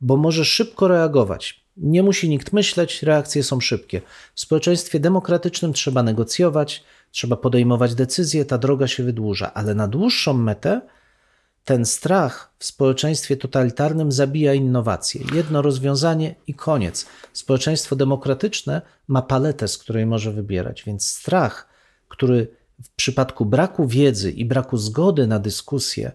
bo 0.01 0.17
może 0.17 0.45
szybko 0.45 0.87
reagować. 0.87 1.63
Nie 1.77 2.03
musi 2.03 2.29
nikt 2.29 2.53
myśleć, 2.53 3.03
reakcje 3.03 3.43
są 3.43 3.59
szybkie. 3.59 4.01
W 4.35 4.39
społeczeństwie 4.39 4.99
demokratycznym 4.99 5.73
trzeba 5.73 6.03
negocjować, 6.03 6.83
trzeba 7.11 7.35
podejmować 7.35 7.95
decyzje, 7.95 8.45
ta 8.45 8.57
droga 8.57 8.87
się 8.87 9.03
wydłuża, 9.03 9.53
ale 9.53 9.75
na 9.75 9.87
dłuższą 9.87 10.33
metę 10.33 10.81
ten 11.67 11.85
strach 11.85 12.53
w 12.59 12.65
społeczeństwie 12.65 13.37
totalitarnym 13.37 14.11
zabija 14.11 14.53
innowacje. 14.53 15.21
Jedno 15.33 15.61
rozwiązanie 15.61 16.35
i 16.47 16.53
koniec. 16.53 17.05
Społeczeństwo 17.33 17.95
demokratyczne 17.95 18.81
ma 19.07 19.21
paletę, 19.21 19.67
z 19.67 19.77
której 19.77 20.05
może 20.05 20.31
wybierać, 20.31 20.83
więc 20.83 21.07
strach, 21.07 21.67
który 22.07 22.47
w 22.83 22.89
przypadku 22.89 23.45
braku 23.45 23.87
wiedzy 23.87 24.31
i 24.31 24.45
braku 24.45 24.77
zgody 24.77 25.27
na 25.27 25.39
dyskusję 25.39 26.11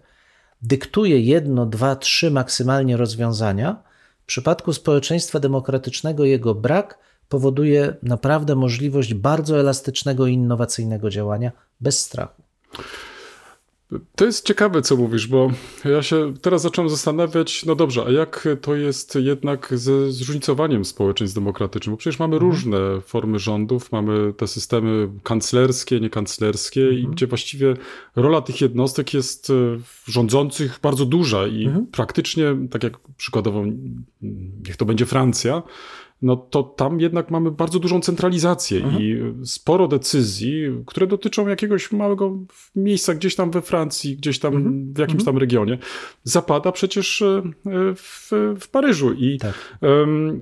dyktuje 0.61 1.19
jedno, 1.19 1.65
dwa, 1.65 1.95
trzy 1.95 2.31
maksymalnie 2.31 2.97
rozwiązania, 2.97 3.83
w 4.23 4.25
przypadku 4.25 4.73
społeczeństwa 4.73 5.39
demokratycznego 5.39 6.25
jego 6.25 6.55
brak 6.55 6.97
powoduje 7.29 7.95
naprawdę 8.03 8.55
możliwość 8.55 9.13
bardzo 9.13 9.59
elastycznego 9.59 10.27
i 10.27 10.33
innowacyjnego 10.33 11.09
działania 11.09 11.51
bez 11.81 11.99
strachu. 11.99 12.43
To 14.15 14.25
jest 14.25 14.45
ciekawe, 14.45 14.81
co 14.81 14.95
mówisz, 14.95 15.27
bo 15.27 15.51
ja 15.85 16.03
się 16.03 16.33
teraz 16.41 16.61
zacząłem 16.61 16.89
zastanawiać, 16.89 17.65
no 17.65 17.75
dobrze, 17.75 18.03
a 18.07 18.11
jak 18.11 18.47
to 18.61 18.75
jest 18.75 19.15
jednak 19.15 19.69
ze 19.75 20.11
zróżnicowaniem 20.11 20.85
społeczeństw 20.85 21.35
demokratycznych? 21.35 21.93
Bo 21.93 21.97
przecież 21.97 22.19
mamy 22.19 22.39
różne 22.39 23.01
formy 23.01 23.39
rządów, 23.39 23.91
mamy 23.91 24.33
te 24.33 24.47
systemy 24.47 25.09
kanclerskie, 25.23 25.99
niekanclerskie, 25.99 26.89
i 26.89 27.07
gdzie 27.07 27.27
właściwie 27.27 27.73
rola 28.15 28.41
tych 28.41 28.61
jednostek 28.61 29.13
jest 29.13 29.49
e, 29.49 29.53
rządzących 30.05 30.79
bardzo 30.81 31.05
duża 31.05 31.47
i 31.47 31.69
praktycznie, 31.91 32.55
tak 32.71 32.83
jak 32.83 32.93
przykładowo, 33.17 33.63
niech 34.67 34.77
to 34.77 34.85
będzie 34.85 35.05
Francja, 35.05 35.63
no 36.23 36.35
to 36.35 36.63
tam 36.63 36.99
jednak 36.99 37.31
mamy 37.31 37.51
bardzo 37.51 37.79
dużą 37.79 38.01
centralizację 38.01 38.79
i 38.99 39.17
sporo 39.45 39.87
decyzji, 39.87 40.63
które 40.85 41.07
dotyczą 41.07 41.47
jakiegoś 41.47 41.91
małego 41.91 42.37
miejsca 42.75 43.15
gdzieś 43.15 43.35
tam 43.35 43.51
we 43.51 43.61
Francji, 43.61 44.17
gdzieś 44.17 44.39
tam 44.39 44.83
w 44.93 44.97
jakimś 44.99 45.23
tam 45.25 45.37
regionie, 45.37 45.77
zapada 46.23 46.71
przecież 46.71 47.21
e, 47.21 47.41
w, 47.95 48.29
w 48.59 48.69
Paryżu. 48.69 49.13
I, 49.13 49.37
Tak. 49.37 49.77
em, 49.81 50.41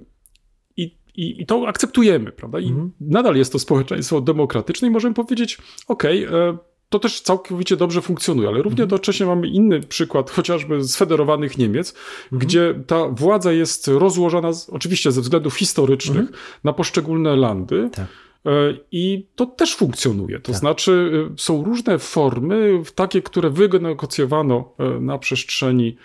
i, 0.78 0.84
i, 1.16 1.42
I 1.42 1.46
to 1.46 1.68
akceptujemy, 1.68 2.32
prawda? 2.32 2.60
I 2.60 2.74
nadal 3.02 3.36
jest 3.36 3.52
to 3.52 3.60
społeczeństwo 3.60 4.22
demokratyczne 4.22 4.88
i 4.88 4.92
możemy 4.92 5.16
powiedzieć, 5.16 5.58
okej, 5.88 6.24
e, 6.24 6.58
to 6.91 7.00
też 7.00 7.21
całkowicie 7.21 7.77
dobrze 7.77 8.01
funkcjonuje, 8.01 8.48
ale 8.48 8.62
równie 8.62 8.81
jednocześnie 8.81 9.25
mamy 9.25 9.48
inny 9.48 9.79
przykład, 9.79 10.31
chociażby 10.31 10.83
sfederowanych 10.83 11.57
Niemiec, 11.57 11.93
gdzie 12.31 12.83
ta 12.88 13.07
władza 13.07 13.51
jest 13.51 13.88
rozłożona, 13.88 14.53
z, 14.53 14.69
oczywiście 14.69 15.12
ze 15.12 15.21
względów 15.21 15.55
historycznych, 15.55 16.29
na 16.63 16.74
poszczególne 16.74 17.36
landy. 17.36 17.89
Tak. 17.93 18.05
E, 18.45 18.50
I 18.91 19.27
to 19.36 19.45
też 19.45 19.75
funkcjonuje. 19.75 20.39
To 20.39 20.53
znaczy, 20.53 21.12
e, 21.31 21.33
są 21.38 21.63
różne 21.63 22.00
formy, 22.00 22.81
takie, 22.95 23.21
które 23.21 23.50
wynegocjowano 23.50 24.74
e, 24.77 25.00
na 25.00 25.17
przestrzeni 25.17 25.98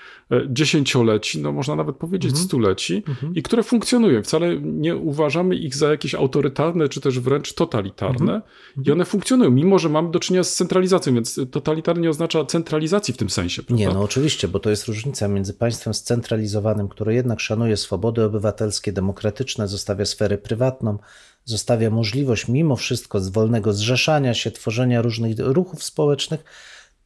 dziesięcioleci, 0.49 1.43
no 1.43 1.53
można 1.53 1.77
nawet 1.77 1.97
powiedzieć 1.97 2.39
stuleci, 2.39 3.03
i 3.35 3.43
które 3.43 3.63
funkcjonują. 3.63 4.23
Wcale 4.23 4.61
nie 4.61 4.97
uważamy 4.97 5.57
ich 5.57 5.75
za 5.75 5.91
jakieś 5.91 6.15
autorytarne, 6.15 6.89
czy 6.89 7.01
też 7.01 7.21
wręcz 7.21 7.55
totalitarne. 7.55 8.43
I 8.85 8.91
one 8.91 9.05
funkcjonują, 9.05 9.51
mimo 9.51 9.79
że 9.79 9.89
mamy 9.89 10.11
do 10.11 10.21
czynienia 10.21 10.45
z 10.45 10.55
centralizacją, 10.55 11.15
więc 11.15 11.41
totalitarny 11.51 12.03
nie 12.03 12.11
oznacza 12.11 12.45
centralizacji 12.45 13.15
w 13.15 13.17
tym 13.17 13.31
sensie. 13.31 13.63
Prawda? 13.63 13.85
Nie, 13.85 13.95
no 13.95 14.03
oczywiście, 14.03 14.49
bo 14.49 14.59
to 14.59 14.71
jest 14.71 14.89
różnica 14.89 15.29
między 15.29 15.55
państwem 15.55 15.95
scentralizowanym, 15.95 16.89
które 16.89 17.15
jednak 17.15 17.41
szanuje 17.41 17.77
swobody 17.77 18.25
obywatelskie, 18.25 18.93
demokratyczne, 18.93 19.69
zostawia 19.69 20.05
sferę 20.05 20.39
prywatną, 20.39 20.99
zostawia 21.47 21.91
możliwość 21.91 22.49
mimo 22.49 22.77
wszystko 22.77 23.21
wolnego 23.21 23.73
zrzeszania 23.73 24.35
się, 24.35 24.51
tworzenia 24.51 25.03
różnych 25.03 25.39
ruchów 25.39 25.85
społecznych. 25.85 26.45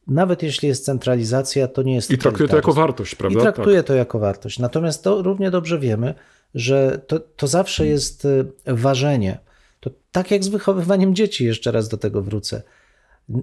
Nawet 0.06 0.42
jeśli 0.42 0.68
jest 0.68 0.84
centralizacja, 0.84 1.68
to 1.68 1.82
nie 1.82 1.94
jest 1.94 2.10
I 2.10 2.18
traktuje 2.18 2.48
to 2.48 2.56
jako 2.56 2.72
wartość, 2.72 3.14
prawda? 3.14 3.38
I 3.38 3.42
traktuje 3.42 3.82
to 3.82 3.94
jako 3.94 4.18
wartość. 4.18 4.58
Natomiast 4.58 5.02
to 5.02 5.22
równie 5.22 5.50
dobrze 5.50 5.78
wiemy, 5.78 6.14
że 6.54 7.00
to, 7.06 7.20
to 7.20 7.46
zawsze 7.46 7.86
jest 7.86 8.24
y, 8.24 8.44
ważenie. 8.66 9.38
To 9.80 9.90
tak 10.12 10.30
jak 10.30 10.44
z 10.44 10.48
wychowywaniem 10.48 11.14
dzieci, 11.14 11.44
jeszcze 11.44 11.70
raz 11.72 11.88
do 11.88 11.96
tego 11.96 12.22
wrócę. 12.22 12.62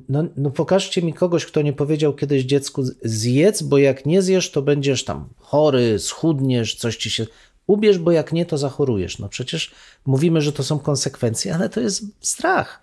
No, 0.10 0.24
no 0.38 0.52
pokażcie 0.52 1.02
mi 1.02 1.14
kogoś, 1.14 1.46
kto 1.46 1.62
nie 1.62 1.74
powiedział 1.74 2.14
kiedyś 2.14 2.44
dziecku 2.44 2.84
zjedz, 3.04 3.62
bo 3.62 3.78
jak 3.78 4.06
nie 4.06 4.22
zjesz, 4.22 4.52
to 4.52 4.62
będziesz 4.62 5.04
tam 5.04 5.30
chory, 5.38 6.00
schudniesz, 6.00 6.76
coś 6.76 6.98
ci 6.98 7.10
się... 7.10 7.26
Ubierz, 7.68 7.98
bo 7.98 8.12
jak 8.12 8.34
nie, 8.34 8.46
to 8.46 8.58
zachorujesz. 8.58 9.20
No 9.20 9.30
przecież 9.30 9.72
mówimy, 10.06 10.42
że 10.42 10.54
to 10.54 10.64
są 10.64 10.80
konsekwencje, 10.80 11.56
ale 11.56 11.70
to 11.70 11.80
jest 11.80 12.04
strach. 12.22 12.82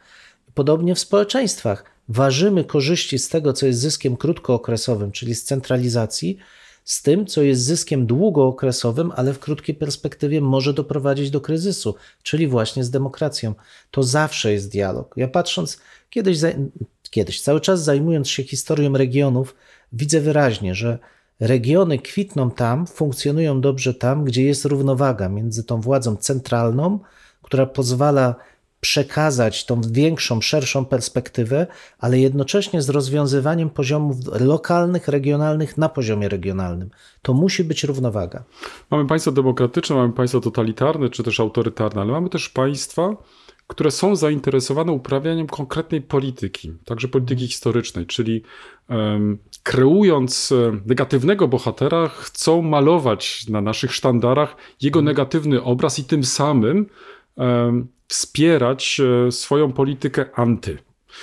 Podobnie 0.55 0.95
w 0.95 0.99
społeczeństwach. 0.99 1.85
Ważymy 2.09 2.65
korzyści 2.65 3.19
z 3.19 3.29
tego, 3.29 3.53
co 3.53 3.67
jest 3.67 3.81
zyskiem 3.81 4.17
krótkookresowym, 4.17 5.13
czyli 5.13 5.35
z 5.35 5.45
centralizacji, 5.45 6.39
z 6.85 7.03
tym, 7.03 7.27
co 7.27 7.43
jest 7.43 7.63
zyskiem 7.63 8.07
długookresowym, 8.07 9.13
ale 9.17 9.33
w 9.33 9.39
krótkiej 9.39 9.75
perspektywie 9.75 10.41
może 10.41 10.75
doprowadzić 10.75 11.31
do 11.31 11.41
kryzysu, 11.41 11.95
czyli 12.23 12.47
właśnie 12.47 12.85
z 12.85 12.91
demokracją. 12.91 13.55
To 13.91 14.03
zawsze 14.03 14.53
jest 14.53 14.71
dialog. 14.71 15.15
Ja 15.17 15.29
patrząc, 15.29 15.81
kiedyś, 16.11 16.39
kiedyś 17.11 17.41
cały 17.41 17.61
czas 17.61 17.85
zajmując 17.85 18.29
się 18.29 18.43
historią 18.43 18.93
regionów, 18.93 19.55
widzę 19.93 20.21
wyraźnie, 20.21 20.75
że 20.75 20.99
regiony 21.41 21.99
kwitną 21.99 22.51
tam, 22.51 22.87
funkcjonują 22.87 23.61
dobrze 23.61 23.95
tam, 23.95 24.25
gdzie 24.25 24.43
jest 24.45 24.65
równowaga 24.65 25.29
między 25.29 25.65
tą 25.65 25.81
władzą 25.81 26.17
centralną, 26.17 26.99
która 27.43 27.67
pozwala 27.67 28.35
przekazać 28.81 29.67
tą 29.67 29.81
większą, 29.81 30.41
szerszą 30.41 30.85
perspektywę, 30.85 31.67
ale 31.99 32.19
jednocześnie 32.19 32.83
z 32.83 32.89
rozwiązywaniem 32.89 33.71
poziomów 33.71 34.17
lokalnych, 34.41 35.09
regionalnych 35.09 35.79
na 35.79 35.89
poziomie 35.89 36.29
regionalnym. 36.29 36.91
To 37.23 37.35
musi 37.35 37.65
być 37.65 37.85
równowaga. 37.85 38.45
Mamy 38.91 39.07
państwo 39.07 39.33
demokratyczne, 39.33 39.97
mamy 39.97 40.13
państwo 40.13 40.41
totalitarne 40.41 41.09
czy 41.09 41.23
też 41.23 41.41
autorytarne, 41.41 42.01
ale 42.01 42.13
mamy 42.13 42.31
też 42.31 42.49
państwa, 42.49 43.17
które 43.67 43.91
są 43.91 44.17
zainteresowane 44.17 44.93
uprawianiem 44.93 45.47
konkretnej 45.47 46.03
polityki, 46.03 46.73
także 46.85 47.09
polityki 47.09 47.47
historycznej, 47.47 48.07
czyli 48.07 48.43
kreując 49.63 50.53
e, 50.53 50.81
negatywnego 50.87 51.49
bohatera, 51.49 52.09
chcą 52.09 52.63
malować 52.63 53.49
na 53.49 53.61
naszych 53.61 53.95
sztandarach 53.95 54.57
jego 54.81 55.03
negatywny 55.03 55.63
obraz 55.63 55.99
i 55.99 56.05
tym 56.05 56.25
samym 56.25 56.87
wspierać 58.09 59.01
e, 59.01 59.33
swoją 59.33 59.73
politykę 59.73 60.27
anty. 60.35 60.79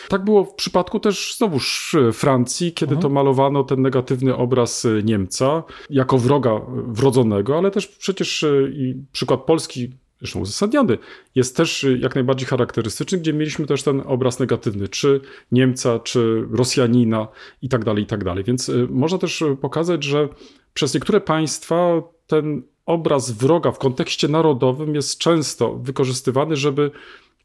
Tak 0.09 0.23
było 0.23 0.45
w 0.45 0.53
przypadku 0.53 0.99
też 0.99 1.35
znowuż 1.37 1.95
e, 1.95 2.11
Francji, 2.11 2.73
kiedy 2.73 2.97
to 2.97 3.09
malowano 3.09 3.63
ten 3.63 3.81
negatywny 3.81 4.35
obraz 4.35 4.87
Niemca 5.03 5.63
jako 5.89 6.17
wroga 6.17 6.61
wrodzonego, 6.87 7.57
ale 7.57 7.71
też 7.71 7.87
przecież 7.87 8.45
i 8.73 8.95
przykład 9.11 9.39
Polski, 9.39 9.91
zresztą 10.21 10.39
uzasadniony, 10.39 10.97
jest 11.35 11.57
też 11.57 11.83
e, 11.83 11.97
jak 11.97 12.15
najbardziej 12.15 12.47
charakterystyczny, 12.47 13.17
gdzie 13.17 13.33
mieliśmy 13.33 13.65
też 13.65 13.83
ten 13.83 14.01
obraz 14.05 14.39
negatywny, 14.39 14.87
czy 14.87 15.21
Niemca, 15.51 15.99
czy 15.99 16.47
Rosjanina 16.51 17.27
i 17.61 17.69
tak 17.69 17.85
dalej, 17.85 18.03
i 18.03 18.07
tak 18.07 18.23
dalej. 18.23 18.43
Więc 18.43 18.69
e, 18.69 18.73
można 18.89 19.17
też 19.17 19.41
e, 19.41 19.55
pokazać, 19.55 20.03
że 20.03 20.29
przez 20.73 20.93
niektóre 20.93 21.21
państwa 21.21 22.01
ten 22.27 22.63
obraz 22.85 23.31
wroga 23.31 23.71
w 23.71 23.79
kontekście 23.79 24.27
narodowym 24.27 24.95
jest 24.95 25.17
często 25.17 25.73
wykorzystywany, 25.75 26.55
żeby 26.55 26.91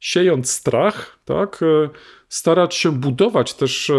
siejąc 0.01 0.51
strach, 0.51 1.19
tak, 1.25 1.61
starać 2.29 2.75
się 2.75 2.93
budować 2.93 3.55
też 3.55 3.93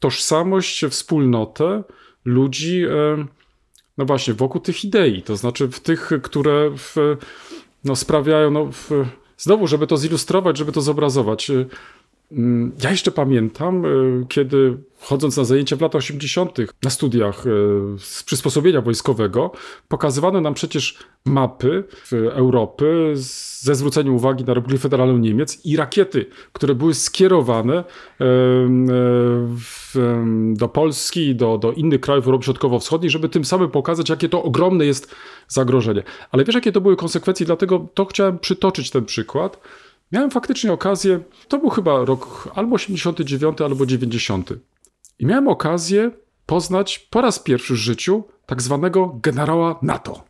tożsamość, 0.00 0.84
wspólnotę 0.86 1.84
ludzi, 2.24 2.84
no 3.98 4.04
właśnie, 4.04 4.34
wokół 4.34 4.60
tych 4.60 4.84
idei, 4.84 5.22
to 5.22 5.36
znaczy 5.36 5.68
w 5.68 5.80
tych, 5.80 6.10
które 6.22 6.70
w, 6.76 6.96
no, 7.84 7.96
sprawiają, 7.96 8.50
no, 8.50 8.66
w, 8.72 8.90
znowu, 9.38 9.66
żeby 9.66 9.86
to 9.86 9.96
zilustrować, 9.96 10.58
żeby 10.58 10.72
to 10.72 10.80
zobrazować. 10.80 11.50
E, 12.32 12.36
mm, 12.36 12.72
Ja 12.82 12.90
jeszcze 12.90 13.10
pamiętam, 13.10 13.84
e, 13.86 13.88
kiedy 14.28 14.78
chodząc 15.02 15.36
na 15.36 15.44
zajęcia 15.44 15.76
w 15.76 15.80
latach 15.80 15.98
80., 15.98 16.58
na 16.82 16.90
studiach 16.90 17.46
e, 17.46 17.50
z 17.98 18.22
przysposobienia 18.22 18.80
wojskowego, 18.80 19.50
pokazywano 19.88 20.40
nam 20.40 20.54
przecież 20.54 20.98
mapy 21.24 21.84
w 22.04 22.12
Europy 22.12 23.12
ze 23.14 23.74
zwróceniem 23.74 24.14
uwagi 24.14 24.44
na 24.44 24.54
Republikę 24.54 24.82
Federalną 24.82 25.18
Niemiec 25.18 25.66
i 25.66 25.76
rakiety, 25.76 26.26
które 26.52 26.74
były 26.74 26.94
skierowane 26.94 27.84
e, 28.20 28.24
do 30.52 30.68
Polski, 30.68 31.34
do, 31.34 31.58
do 31.58 31.72
innych 31.72 32.00
krajów 32.00 32.26
Europy 32.26 32.44
Środkowo-Wschodniej, 32.44 33.10
żeby 33.10 33.28
tym 33.28 33.44
samym 33.44 33.70
pokazać, 33.70 34.10
jakie 34.10 34.28
to 34.28 34.42
ogromne 34.42 34.86
jest 34.86 35.14
zagrożenie. 35.48 36.02
Ale 36.30 36.44
wiesz, 36.44 36.54
jakie 36.54 36.72
to 36.72 36.80
były 36.80 36.96
konsekwencje? 36.96 37.46
Dlatego 37.46 37.88
to 37.94 38.04
chciałem 38.04 38.38
przytoczyć 38.38 38.90
ten 38.90 39.04
przykład. 39.04 39.60
Miałem 40.12 40.30
faktycznie 40.30 40.72
okazję, 40.72 41.20
to 41.48 41.58
był 41.58 41.70
chyba 41.70 42.04
rok 42.04 42.48
albo 42.54 42.74
89, 42.74 43.60
albo 43.60 43.86
90. 43.86 44.50
I 45.18 45.26
miałem 45.26 45.48
okazję 45.48 46.10
poznać 46.46 46.98
po 46.98 47.20
raz 47.20 47.38
pierwszy 47.38 47.74
w 47.74 47.76
życiu 47.76 48.24
tak 48.46 48.62
zwanego 48.62 49.18
generała 49.22 49.78
NATO. 49.82 50.24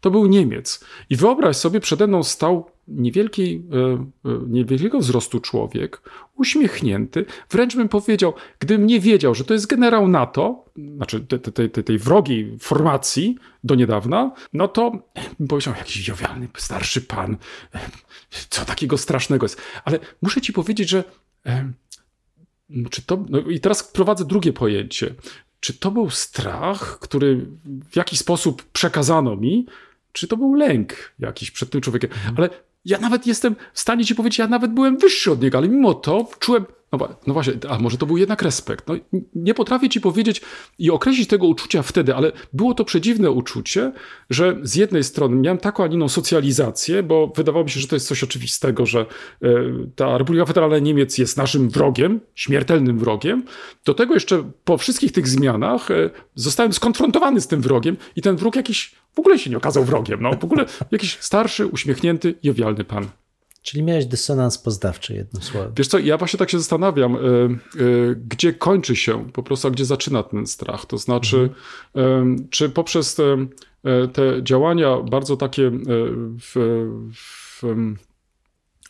To 0.00 0.10
był 0.10 0.26
Niemiec. 0.26 0.84
I 1.10 1.16
wyobraź 1.16 1.56
sobie, 1.56 1.80
przede 1.80 2.06
mną 2.06 2.22
stał 2.22 2.70
niewielki, 2.88 3.62
e, 3.72 4.30
e, 4.30 4.38
niewielkiego 4.48 4.98
wzrostu 4.98 5.40
człowiek, 5.40 6.02
uśmiechnięty. 6.36 7.24
Wręcz 7.50 7.76
bym 7.76 7.88
powiedział, 7.88 8.34
gdybym 8.58 8.86
nie 8.86 9.00
wiedział, 9.00 9.34
że 9.34 9.44
to 9.44 9.54
jest 9.54 9.66
generał 9.66 10.08
NATO, 10.08 10.64
znaczy 10.96 11.20
te, 11.20 11.38
te, 11.38 11.68
te, 11.68 11.82
tej 11.82 11.98
wrogiej 11.98 12.56
formacji 12.60 13.36
do 13.64 13.74
niedawna, 13.74 14.30
no 14.52 14.68
to 14.68 14.90
bym 15.38 15.48
powiedział, 15.48 15.74
jakiś 15.78 16.08
jowialny, 16.08 16.48
starszy 16.56 17.00
pan, 17.00 17.36
e, 17.74 17.78
co 18.48 18.64
takiego 18.64 18.98
strasznego 18.98 19.44
jest. 19.44 19.60
Ale 19.84 19.98
muszę 20.22 20.40
ci 20.40 20.52
powiedzieć, 20.52 20.88
że 20.88 21.04
czy 22.90 23.02
to, 23.02 23.24
no 23.28 23.38
i 23.38 23.60
teraz 23.60 23.82
prowadzę 23.82 24.24
drugie 24.24 24.52
pojęcie. 24.52 25.14
Czy 25.60 25.74
to 25.74 25.90
był 25.90 26.10
strach, 26.10 26.98
który 26.98 27.46
w 27.90 27.96
jakiś 27.96 28.18
sposób 28.18 28.62
przekazano 28.72 29.36
mi, 29.36 29.66
czy 30.12 30.28
to 30.28 30.36
był 30.36 30.54
lęk 30.54 30.94
jakiś 31.18 31.50
przed 31.50 31.70
tym 31.70 31.80
człowiekiem? 31.80 32.10
Ale 32.36 32.50
ja 32.84 32.98
nawet 32.98 33.26
jestem 33.26 33.56
w 33.72 33.80
stanie 33.80 34.04
ci 34.04 34.14
powiedzieć, 34.14 34.38
ja 34.38 34.48
nawet 34.48 34.72
byłem 34.72 34.98
wyższy 34.98 35.32
od 35.32 35.42
niego, 35.42 35.58
ale 35.58 35.68
mimo 35.68 35.94
to 35.94 36.28
czułem. 36.38 36.64
No, 36.92 37.08
no 37.26 37.34
właśnie, 37.34 37.52
a 37.68 37.78
może 37.78 37.98
to 37.98 38.06
był 38.06 38.16
jednak 38.16 38.42
respekt. 38.42 38.88
No, 38.88 38.94
nie 39.34 39.54
potrafię 39.54 39.88
ci 39.88 40.00
powiedzieć 40.00 40.40
i 40.78 40.90
określić 40.90 41.28
tego 41.28 41.46
uczucia 41.46 41.82
wtedy, 41.82 42.14
ale 42.14 42.32
było 42.52 42.74
to 42.74 42.84
przedziwne 42.84 43.30
uczucie, 43.30 43.92
że 44.30 44.56
z 44.62 44.74
jednej 44.74 45.04
strony 45.04 45.36
miałem 45.36 45.58
taką, 45.58 45.84
a 45.84 45.86
inną 45.86 46.08
socjalizację, 46.08 47.02
bo 47.02 47.32
wydawało 47.36 47.64
mi 47.64 47.70
się, 47.70 47.80
że 47.80 47.88
to 47.88 47.96
jest 47.96 48.08
coś 48.08 48.24
oczywistego, 48.24 48.86
że 48.86 49.00
e, 49.00 49.48
ta 49.96 50.18
Republika 50.18 50.46
Federalna 50.46 50.78
Niemiec 50.78 51.18
jest 51.18 51.36
naszym 51.36 51.70
wrogiem, 51.70 52.20
śmiertelnym 52.34 52.98
wrogiem. 52.98 53.44
Do 53.84 53.94
tego 53.94 54.14
jeszcze 54.14 54.50
po 54.64 54.78
wszystkich 54.78 55.12
tych 55.12 55.28
zmianach 55.28 55.90
e, 55.90 56.10
zostałem 56.34 56.72
skonfrontowany 56.72 57.40
z 57.40 57.46
tym 57.46 57.60
wrogiem 57.60 57.96
i 58.16 58.22
ten 58.22 58.36
wróg 58.36 58.56
jakiś 58.56 58.94
w 59.14 59.18
ogóle 59.18 59.38
się 59.38 59.50
nie 59.50 59.56
okazał 59.56 59.84
wrogiem. 59.84 60.22
No, 60.22 60.30
w 60.40 60.44
ogóle 60.44 60.64
jakiś 60.90 61.18
starszy, 61.20 61.66
uśmiechnięty, 61.66 62.34
jowialny 62.42 62.84
pan. 62.84 63.06
Czyli 63.66 63.82
miałeś 63.82 64.06
dysonans 64.06 64.58
poznawczy, 64.58 65.14
jednym 65.14 65.42
słowem. 65.42 65.72
Wiesz 65.76 65.88
co, 65.88 65.98
ja 65.98 66.18
właśnie 66.18 66.38
tak 66.38 66.50
się 66.50 66.58
zastanawiam, 66.58 67.16
y, 67.16 67.18
y, 67.80 68.16
gdzie 68.28 68.52
kończy 68.52 68.96
się 68.96 69.30
po 69.32 69.42
prostu, 69.42 69.68
a 69.68 69.70
gdzie 69.70 69.84
zaczyna 69.84 70.22
ten 70.22 70.46
strach. 70.46 70.86
To 70.86 70.98
znaczy, 70.98 71.50
y, 71.96 72.00
czy 72.50 72.70
poprzez 72.70 73.14
te, 73.14 73.46
y, 74.04 74.08
te 74.08 74.42
działania 74.42 74.96
bardzo 74.96 75.36
takie 75.36 75.70
w, 76.40 76.54
w, 77.14 77.62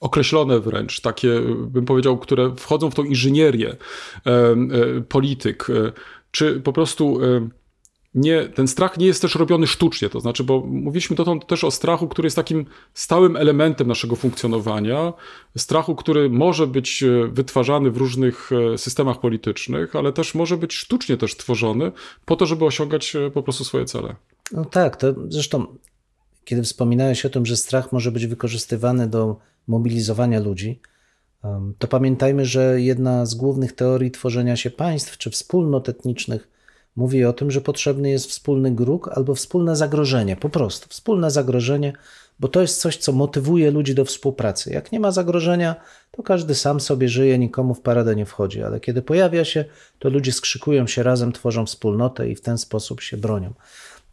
określone 0.01 0.61
wręcz, 0.61 1.01
takie 1.01 1.41
bym 1.67 1.85
powiedział, 1.85 2.19
które 2.19 2.55
wchodzą 2.57 2.91
w 2.91 2.95
tą 2.95 3.05
inżynierię, 3.05 3.69
e, 3.71 3.77
e, 4.27 4.57
polityk, 5.09 5.71
e, 5.71 5.93
czy 6.31 6.61
po 6.61 6.73
prostu 6.73 7.25
e, 7.25 7.49
nie, 8.16 8.48
ten 8.48 8.68
strach 8.68 8.98
nie 8.98 9.07
jest 9.07 9.22
też 9.22 9.35
robiony 9.35 9.66
sztucznie, 9.66 10.09
to 10.09 10.20
znaczy, 10.20 10.44
bo 10.44 10.61
mówiliśmy 10.61 11.16
dotąd 11.16 11.46
też 11.46 11.64
o 11.64 11.70
strachu, 11.70 12.09
który 12.09 12.26
jest 12.26 12.37
takim 12.37 12.66
stałym 12.94 13.37
elementem 13.37 13.88
naszego 13.88 14.16
funkcjonowania, 14.16 15.12
strachu, 15.57 15.96
który 15.96 16.31
może 16.31 16.66
być 16.66 17.02
e, 17.02 17.29
wytwarzany 17.29 17.90
w 17.90 17.96
różnych 17.96 18.50
e, 18.52 18.79
systemach 18.79 19.20
politycznych, 19.20 19.96
ale 19.96 20.12
też 20.12 20.35
może 20.35 20.57
być 20.57 20.72
sztucznie 20.72 21.16
też 21.16 21.37
tworzony 21.37 21.92
po 22.24 22.37
to, 22.37 22.46
żeby 22.46 22.64
osiągać 22.64 23.16
e, 23.16 23.31
po 23.31 23.42
prostu 23.42 23.64
swoje 23.64 23.85
cele. 23.85 24.16
No 24.52 24.64
tak, 24.64 24.96
to 24.96 25.14
zresztą 25.29 25.66
kiedy 26.44 26.62
wspominałeś 26.62 27.26
o 27.26 27.31
tym, 27.31 27.46
że 27.46 27.57
strach 27.57 27.92
może 27.92 28.12
być 28.12 28.26
wykorzystywany 28.26 29.09
do 29.09 29.37
mobilizowania 29.66 30.40
ludzi, 30.40 30.81
to 31.79 31.88
pamiętajmy, 31.88 32.44
że 32.44 32.81
jedna 32.81 33.26
z 33.26 33.35
głównych 33.35 33.72
teorii 33.72 34.11
tworzenia 34.11 34.57
się 34.57 34.70
państw 34.70 35.18
czy 35.18 35.31
wspólnot 35.31 35.88
etnicznych 35.88 36.48
mówi 36.96 37.24
o 37.24 37.32
tym, 37.32 37.50
że 37.50 37.61
potrzebny 37.61 38.11
jest 38.11 38.30
wspólny 38.30 38.70
gruk 38.70 39.09
albo 39.09 39.35
wspólne 39.35 39.76
zagrożenie, 39.76 40.37
po 40.37 40.48
prostu 40.48 40.88
wspólne 40.88 41.30
zagrożenie, 41.30 41.92
bo 42.40 42.48
to 42.48 42.61
jest 42.61 42.80
coś, 42.80 42.96
co 42.96 43.12
motywuje 43.12 43.70
ludzi 43.70 43.94
do 43.94 44.04
współpracy. 44.04 44.72
Jak 44.72 44.92
nie 44.92 45.00
ma 45.00 45.11
zagrożenia, 45.11 45.76
to 46.11 46.22
każdy 46.22 46.54
sam 46.54 46.80
sobie 46.80 47.09
żyje, 47.09 47.38
nikomu 47.38 47.74
w 47.74 47.80
paradę 47.80 48.16
nie 48.16 48.26
wchodzi, 48.26 48.62
ale 48.62 48.80
kiedy 48.80 49.02
pojawia 49.02 49.44
się, 49.44 49.64
to 49.98 50.09
ludzie 50.09 50.32
skrzykują 50.32 50.87
się 50.87 51.02
razem, 51.02 51.32
tworzą 51.32 51.66
wspólnotę 51.66 52.28
i 52.28 52.35
w 52.35 52.40
ten 52.40 52.59
sposób 52.59 53.00
się 53.00 53.16
bronią. 53.16 53.54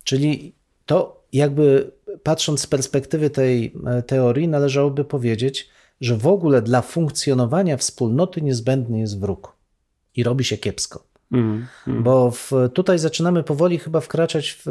Czyli 0.03 0.55
to 0.85 1.23
jakby 1.33 1.91
patrząc 2.23 2.61
z 2.61 2.67
perspektywy 2.67 3.29
tej 3.29 3.73
e, 3.85 4.03
teorii, 4.03 4.47
należałoby 4.47 5.05
powiedzieć, 5.05 5.69
że 6.01 6.17
w 6.17 6.27
ogóle 6.27 6.61
dla 6.61 6.81
funkcjonowania 6.81 7.77
wspólnoty 7.77 8.41
niezbędny 8.41 8.99
jest 8.99 9.19
wróg 9.19 9.55
i 10.15 10.23
robi 10.23 10.43
się 10.43 10.57
kiepsko. 10.57 11.12
Mm, 11.33 11.65
mm. 11.87 12.03
Bo 12.03 12.31
w, 12.31 12.51
tutaj 12.73 12.99
zaczynamy 12.99 13.43
powoli 13.43 13.79
chyba 13.79 13.99
wkraczać 13.99 14.51
w 14.51 14.67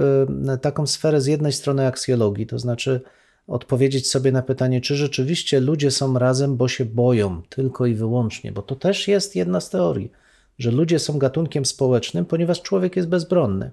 e, 0.48 0.58
taką 0.58 0.86
sferę 0.86 1.20
z 1.20 1.26
jednej 1.26 1.52
strony 1.52 1.86
aksjologii, 1.86 2.46
to 2.46 2.58
znaczy 2.58 3.00
odpowiedzieć 3.46 4.10
sobie 4.10 4.32
na 4.32 4.42
pytanie, 4.42 4.80
czy 4.80 4.96
rzeczywiście 4.96 5.60
ludzie 5.60 5.90
są 5.90 6.18
razem, 6.18 6.56
bo 6.56 6.68
się 6.68 6.84
boją 6.84 7.42
tylko 7.48 7.86
i 7.86 7.94
wyłącznie, 7.94 8.52
bo 8.52 8.62
to 8.62 8.76
też 8.76 9.08
jest 9.08 9.36
jedna 9.36 9.60
z 9.60 9.70
teorii, 9.70 10.12
że 10.58 10.70
ludzie 10.70 10.98
są 10.98 11.18
gatunkiem 11.18 11.64
społecznym, 11.64 12.24
ponieważ 12.24 12.62
człowiek 12.62 12.96
jest 12.96 13.08
bezbronny. 13.08 13.70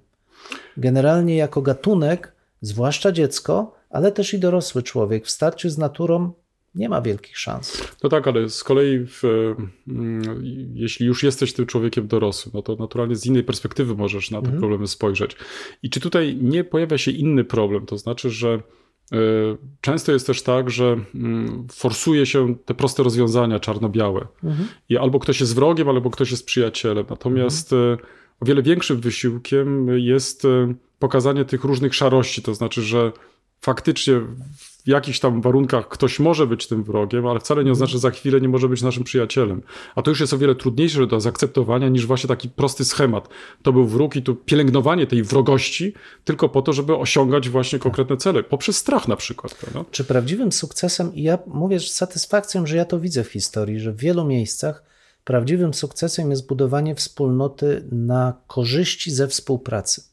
Generalnie 0.77 1.35
jako 1.35 1.61
gatunek, 1.61 2.33
zwłaszcza 2.61 3.11
dziecko, 3.11 3.75
ale 3.89 4.11
też 4.11 4.33
i 4.33 4.39
dorosły 4.39 4.83
człowiek 4.83 5.25
w 5.25 5.31
starciu 5.31 5.69
z 5.69 5.77
naturą 5.77 6.31
nie 6.75 6.89
ma 6.89 7.01
wielkich 7.01 7.37
szans. 7.37 7.83
No 8.03 8.09
tak, 8.09 8.27
ale 8.27 8.49
z 8.49 8.63
kolei 8.63 9.05
w, 9.05 9.23
mm, 9.87 10.41
jeśli 10.73 11.05
już 11.05 11.23
jesteś 11.23 11.53
tym 11.53 11.65
człowiekiem 11.65 12.07
dorosłym, 12.07 12.51
no 12.53 12.61
to 12.61 12.75
naturalnie 12.75 13.15
z 13.15 13.25
innej 13.25 13.43
perspektywy 13.43 13.95
możesz 13.95 14.31
na 14.31 14.41
te 14.41 14.51
problemy 14.51 14.87
spojrzeć. 14.87 15.35
I 15.83 15.89
czy 15.89 15.99
tutaj 15.99 16.37
nie 16.41 16.63
pojawia 16.63 16.97
się 16.97 17.11
inny 17.11 17.43
problem? 17.43 17.85
To 17.85 17.97
znaczy, 17.97 18.29
że 18.29 18.61
y, 19.13 19.17
Często 19.81 20.11
jest 20.11 20.27
też 20.27 20.43
tak, 20.43 20.69
że 20.69 20.97
mm, 21.15 21.67
forsuje 21.71 22.25
się 22.25 22.55
te 22.65 22.73
proste 22.73 23.03
rozwiązania 23.03 23.59
czarno-białe. 23.59 24.27
I 24.89 24.97
albo 24.97 25.19
ktoś 25.19 25.39
jest 25.39 25.55
wrogiem, 25.55 25.89
albo 25.89 26.09
ktoś 26.09 26.31
jest 26.31 26.45
przyjacielem. 26.45 27.05
Natomiast 27.09 27.73
y, 27.73 27.97
o 28.39 28.45
wiele 28.45 28.63
większym 28.63 29.01
wysiłkiem 29.01 29.87
jest 29.99 30.45
y, 30.45 30.75
pokazanie 30.99 31.45
tych 31.45 31.63
różnych 31.63 31.95
szarości. 31.95 32.41
To 32.41 32.53
znaczy, 32.53 32.81
że 32.81 33.11
faktycznie 33.61 34.13
w 34.57 34.87
jakichś 34.87 35.19
tam 35.19 35.41
warunkach 35.41 35.89
ktoś 35.89 36.19
może 36.19 36.47
być 36.47 36.67
tym 36.67 36.83
wrogiem, 36.83 37.27
ale 37.27 37.39
wcale 37.39 37.63
nie 37.63 37.71
oznacza, 37.71 37.91
że 37.91 37.99
za 37.99 38.11
chwilę 38.11 38.41
nie 38.41 38.49
może 38.49 38.69
być 38.69 38.81
naszym 38.81 39.03
przyjacielem. 39.03 39.61
A 39.95 40.01
to 40.01 40.11
już 40.11 40.19
jest 40.19 40.33
o 40.33 40.37
wiele 40.37 40.55
trudniejsze 40.55 41.07
do 41.07 41.21
zaakceptowania 41.21 41.89
niż 41.89 42.05
właśnie 42.05 42.27
taki 42.27 42.49
prosty 42.49 42.85
schemat. 42.85 43.29
To 43.63 43.73
był 43.73 43.87
wróg 43.87 44.15
i 44.15 44.21
tu 44.21 44.35
pielęgnowanie 44.35 45.07
tej 45.07 45.23
wrogości 45.23 45.93
tylko 46.23 46.49
po 46.49 46.61
to, 46.61 46.73
żeby 46.73 46.95
osiągać 46.95 47.49
właśnie 47.49 47.79
konkretne 47.79 48.17
cele, 48.17 48.43
poprzez 48.43 48.77
strach 48.77 49.07
na 49.07 49.15
przykład. 49.15 49.55
Prawda? 49.55 49.85
Czy 49.91 50.03
prawdziwym 50.03 50.51
sukcesem, 50.51 51.15
i 51.15 51.23
ja 51.23 51.37
mówię 51.47 51.79
z 51.79 51.93
satysfakcją, 51.93 52.65
że 52.65 52.77
ja 52.77 52.85
to 52.85 52.99
widzę 52.99 53.23
w 53.23 53.31
historii, 53.31 53.79
że 53.79 53.91
w 53.91 53.97
wielu 53.97 54.25
miejscach 54.25 54.83
prawdziwym 55.23 55.73
sukcesem 55.73 56.29
jest 56.29 56.47
budowanie 56.47 56.95
wspólnoty 56.95 57.87
na 57.91 58.33
korzyści 58.47 59.11
ze 59.11 59.27
współpracy. 59.27 60.08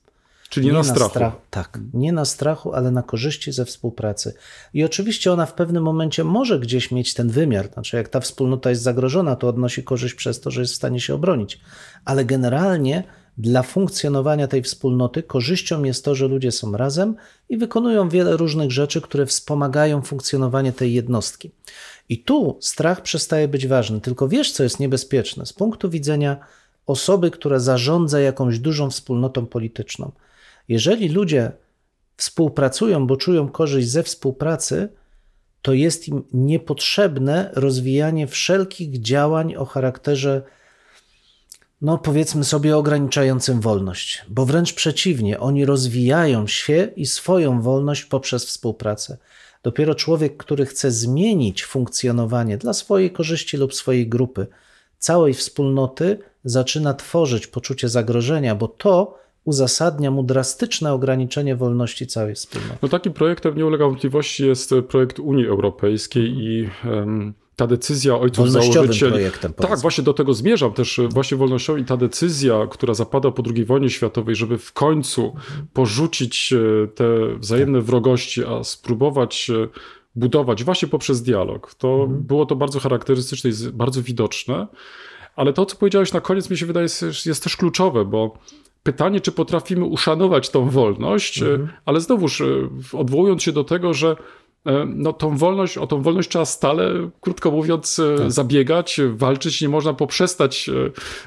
Czyli 0.49 0.67
nie, 0.67 0.73
na 0.73 0.85
strachu. 0.85 1.11
strach- 1.11 1.33
tak, 1.51 1.79
nie 1.95 2.13
na 2.13 2.25
strachu, 2.25 2.73
ale 2.75 2.91
na 2.91 3.03
korzyści 3.03 3.53
ze 3.53 3.65
współpracy. 3.65 4.35
I 4.75 4.85
oczywiście 4.85 5.33
ona 5.33 5.47
w 5.47 5.55
pewnym 5.55 5.83
momencie 5.83 6.25
może 6.25 6.61
gdzieś 6.61 6.91
mieć 6.91 7.15
ten 7.15 7.29
wymiar. 7.29 7.73
Znaczy, 7.73 7.97
jak 7.97 8.09
ta 8.09 8.21
wspólnota 8.21 8.71
jest 8.71 8.83
zagrożona, 8.83 9.37
to 9.37 9.49
odnosi 9.49 9.85
korzyść 9.85 10.15
przez 10.15 10.41
to, 10.41 10.51
że 10.51 10.61
jest 10.61 10.73
w 10.73 10.77
stanie 10.77 11.01
się 11.01 11.15
obronić. 11.15 11.61
Ale 12.05 12.25
generalnie 12.25 13.05
dla 13.39 13.63
funkcjonowania 13.63 14.49
tej 14.49 14.63
wspólnoty 14.63 15.23
korzyścią 15.23 15.85
jest 15.85 16.05
to, 16.05 16.15
że 16.15 16.29
ludzie 16.29 16.53
są 16.53 16.77
razem 16.77 17.17
i 17.49 17.57
wykonują 17.57 18.09
wiele 18.09 18.37
różnych 18.37 18.71
rzeczy, 18.71 19.01
które 19.01 19.27
wspomagają 19.27 20.03
funkcjonowanie 20.03 20.73
tej 20.73 20.95
jednostki. 20.95 21.51
I 22.09 22.19
tu 22.19 22.59
strach 22.61 23.03
przestaje 23.03 23.49
być 23.49 23.67
ważny. 23.67 24.01
Tylko 24.01 24.29
wiesz, 24.29 24.53
co 24.53 24.63
jest 24.63 24.81
niebezpieczne 24.81 25.47
z 25.47 25.53
punktu 25.53 25.91
widzenia 25.91 26.37
osoby, 26.87 27.31
która 27.31 27.59
zarządza 27.59 28.21
jakąś 28.21 28.59
dużą 28.59 28.91
wspólnotą 28.91 29.47
polityczną. 29.47 30.13
Jeżeli 30.69 31.09
ludzie 31.09 31.53
współpracują, 32.17 33.07
bo 33.07 33.17
czują 33.17 33.49
korzyść 33.49 33.89
ze 33.89 34.03
współpracy, 34.03 34.89
to 35.63 35.73
jest 35.73 36.09
im 36.09 36.23
niepotrzebne 36.33 37.51
rozwijanie 37.55 38.27
wszelkich 38.27 39.01
działań 39.01 39.55
o 39.55 39.65
charakterze, 39.65 40.43
no 41.83 41.99
powiedzmy 41.99 42.45
sobie, 42.45 42.77
ograniczającym 42.77 43.61
wolność, 43.61 44.25
bo 44.29 44.47
wręcz 44.47 44.73
przeciwnie, 44.73 45.41
oni 45.41 45.65
rozwijają 45.65 46.47
się 46.47 46.89
i 46.97 47.07
swoją 47.07 47.61
wolność 47.61 48.05
poprzez 48.05 48.47
współpracę. 48.47 49.19
Dopiero 49.63 49.95
człowiek, 49.95 50.37
który 50.37 50.67
chce 50.67 50.91
zmienić 50.91 51.65
funkcjonowanie 51.65 52.59
dla 52.59 52.73
swojej 52.73 53.11
korzyści 53.11 53.57
lub 53.57 53.75
swojej 53.75 54.09
grupy, 54.09 54.47
całej 54.99 55.35
wspólnoty, 55.35 56.19
zaczyna 56.45 56.95
tworzyć 56.95 57.47
poczucie 57.47 57.89
zagrożenia, 57.89 58.55
bo 58.55 58.69
to 58.69 59.19
uzasadnia 59.47 60.11
mu 60.11 60.23
drastyczne 60.23 60.93
ograniczenie 60.93 61.57
wolności 61.57 62.07
całej 62.07 62.35
wspólnoty. 62.35 62.79
No 62.83 62.89
takim 62.89 63.13
projektem 63.13 63.57
nie 63.57 63.67
ulega 63.67 63.85
wątpliwości 63.87 64.47
jest 64.47 64.75
projekt 64.89 65.19
Unii 65.19 65.47
Europejskiej 65.47 66.25
i 66.25 66.69
em, 66.85 67.35
ta 67.57 67.67
decyzja 67.67 68.19
ojców 68.19 68.51
założycieli. 68.51 69.13
projektem, 69.13 69.53
Tak, 69.53 69.57
powiedzmy. 69.67 69.83
właśnie 69.83 70.05
do 70.05 70.15
tego 70.15 70.35
zmierzam 70.35 70.73
też 70.73 70.99
e, 70.99 71.09
właśnie 71.09 71.37
wolnością 71.37 71.77
i 71.77 71.85
ta 71.85 71.97
decyzja, 71.97 72.67
która 72.71 72.95
zapada 72.95 73.31
po 73.31 73.43
II 73.55 73.65
wojnie 73.65 73.91
światowej, 73.91 74.35
żeby 74.37 74.59
w 74.59 74.73
końcu 74.73 75.35
porzucić 75.73 76.53
e, 76.53 76.89
te 76.89 77.05
wzajemne 77.39 77.81
wrogości, 77.81 78.45
a 78.45 78.65
spróbować 78.65 79.51
e, 79.51 79.69
budować 80.15 80.65
właśnie 80.65 80.89
poprzez 80.89 81.23
dialog. 81.23 81.75
To 81.75 82.07
było 82.09 82.47
to 82.47 82.57
bardzo 82.57 82.81
charakterystyczne 82.81 83.51
i 83.51 83.53
bardzo 83.73 84.03
widoczne. 84.03 84.67
Ale 85.37 85.53
to, 85.53 85.67
co 85.67 85.77
powiedziałeś 85.77 86.13
na 86.13 86.21
koniec, 86.21 86.51
mi 86.51 86.59
się 86.59 86.67
wydaje, 86.67 86.85
jest, 86.85 87.27
jest 87.27 87.43
też 87.43 87.57
kluczowe, 87.57 88.05
bo 88.05 88.39
pytanie, 88.87 89.21
czy 89.21 89.33
potrafimy 89.33 89.85
uszanować 89.85 90.51
tą 90.51 90.71
wolność, 90.71 91.43
e, 91.43 91.69
ale 91.85 92.01
znowuż 92.01 92.41
e, 92.41 92.45
odwołując 92.93 93.43
się 93.43 93.53
do 93.53 93.65
tego, 93.65 93.95
że 93.95 94.17
e, 94.67 94.87
no, 94.87 95.13
tą 95.13 95.37
wolność, 95.37 95.79
o 95.79 95.87
tą 95.87 96.03
wolność 96.03 96.29
trzeba 96.29 96.45
stale, 96.45 97.11
krótko 97.21 97.51
mówiąc, 97.51 97.99
e, 97.99 98.31
zabiegać, 98.31 99.01
e, 99.01 99.09
walczyć. 99.09 99.63
Nie 99.63 99.69
można 99.69 99.95
poprzestać 99.95 100.71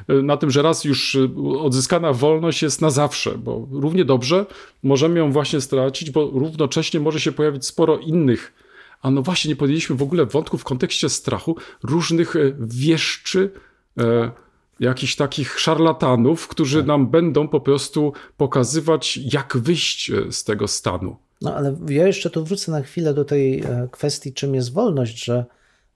na 0.08 0.38
tym, 0.38 0.52
że 0.52 0.62
raz 0.62 0.84
już 0.84 1.18
odzyskana 1.60 2.14
wolność 2.14 2.62
jest 2.62 2.82
na 2.82 2.90
zawsze, 2.90 3.38
bo 3.38 3.68
równie 3.72 4.06
dobrze 4.06 4.46
możemy 4.84 5.20
ją 5.20 5.32
właśnie 5.32 5.62
stracić, 5.62 6.12
bo 6.12 6.26
równocześnie 6.26 7.00
może 7.00 7.20
się 7.20 7.32
pojawić 7.32 7.66
sporo 7.66 7.98
innych. 7.98 8.54
A 9.02 9.12
no 9.12 9.22
właśnie, 9.22 9.50
nie 9.50 9.56
podjęliśmy 9.56 9.96
w 9.96 10.02
ogóle 10.02 10.26
wątku 10.26 10.58
w 10.58 10.64
kontekście 10.64 11.10
strachu 11.10 11.56
różnych 11.84 12.36
wieszczy, 12.60 13.52
e, 13.98 14.32
jakichś 14.80 15.16
takich 15.16 15.60
szarlatanów, 15.60 16.48
którzy 16.48 16.84
nam 16.84 17.08
będą 17.08 17.48
po 17.48 17.62
prostu 17.62 18.14
pokazywać, 18.38 19.20
jak 19.34 19.58
wyjść 19.58 20.12
e, 20.12 20.32
z 20.32 20.44
tego 20.44 20.68
stanu. 20.68 21.16
No 21.42 21.56
ale 21.56 21.76
ja 21.90 22.08
jeszcze 22.08 22.30
tu 22.30 22.46
wrócę 22.46 22.72
na 22.72 22.82
chwilę 22.82 23.14
do 23.14 23.26
tej 23.26 23.60
e, 23.60 23.88
kwestii, 23.92 24.34
czym 24.34 24.56
jest 24.56 24.74
wolność, 24.74 25.24
że 25.26 25.46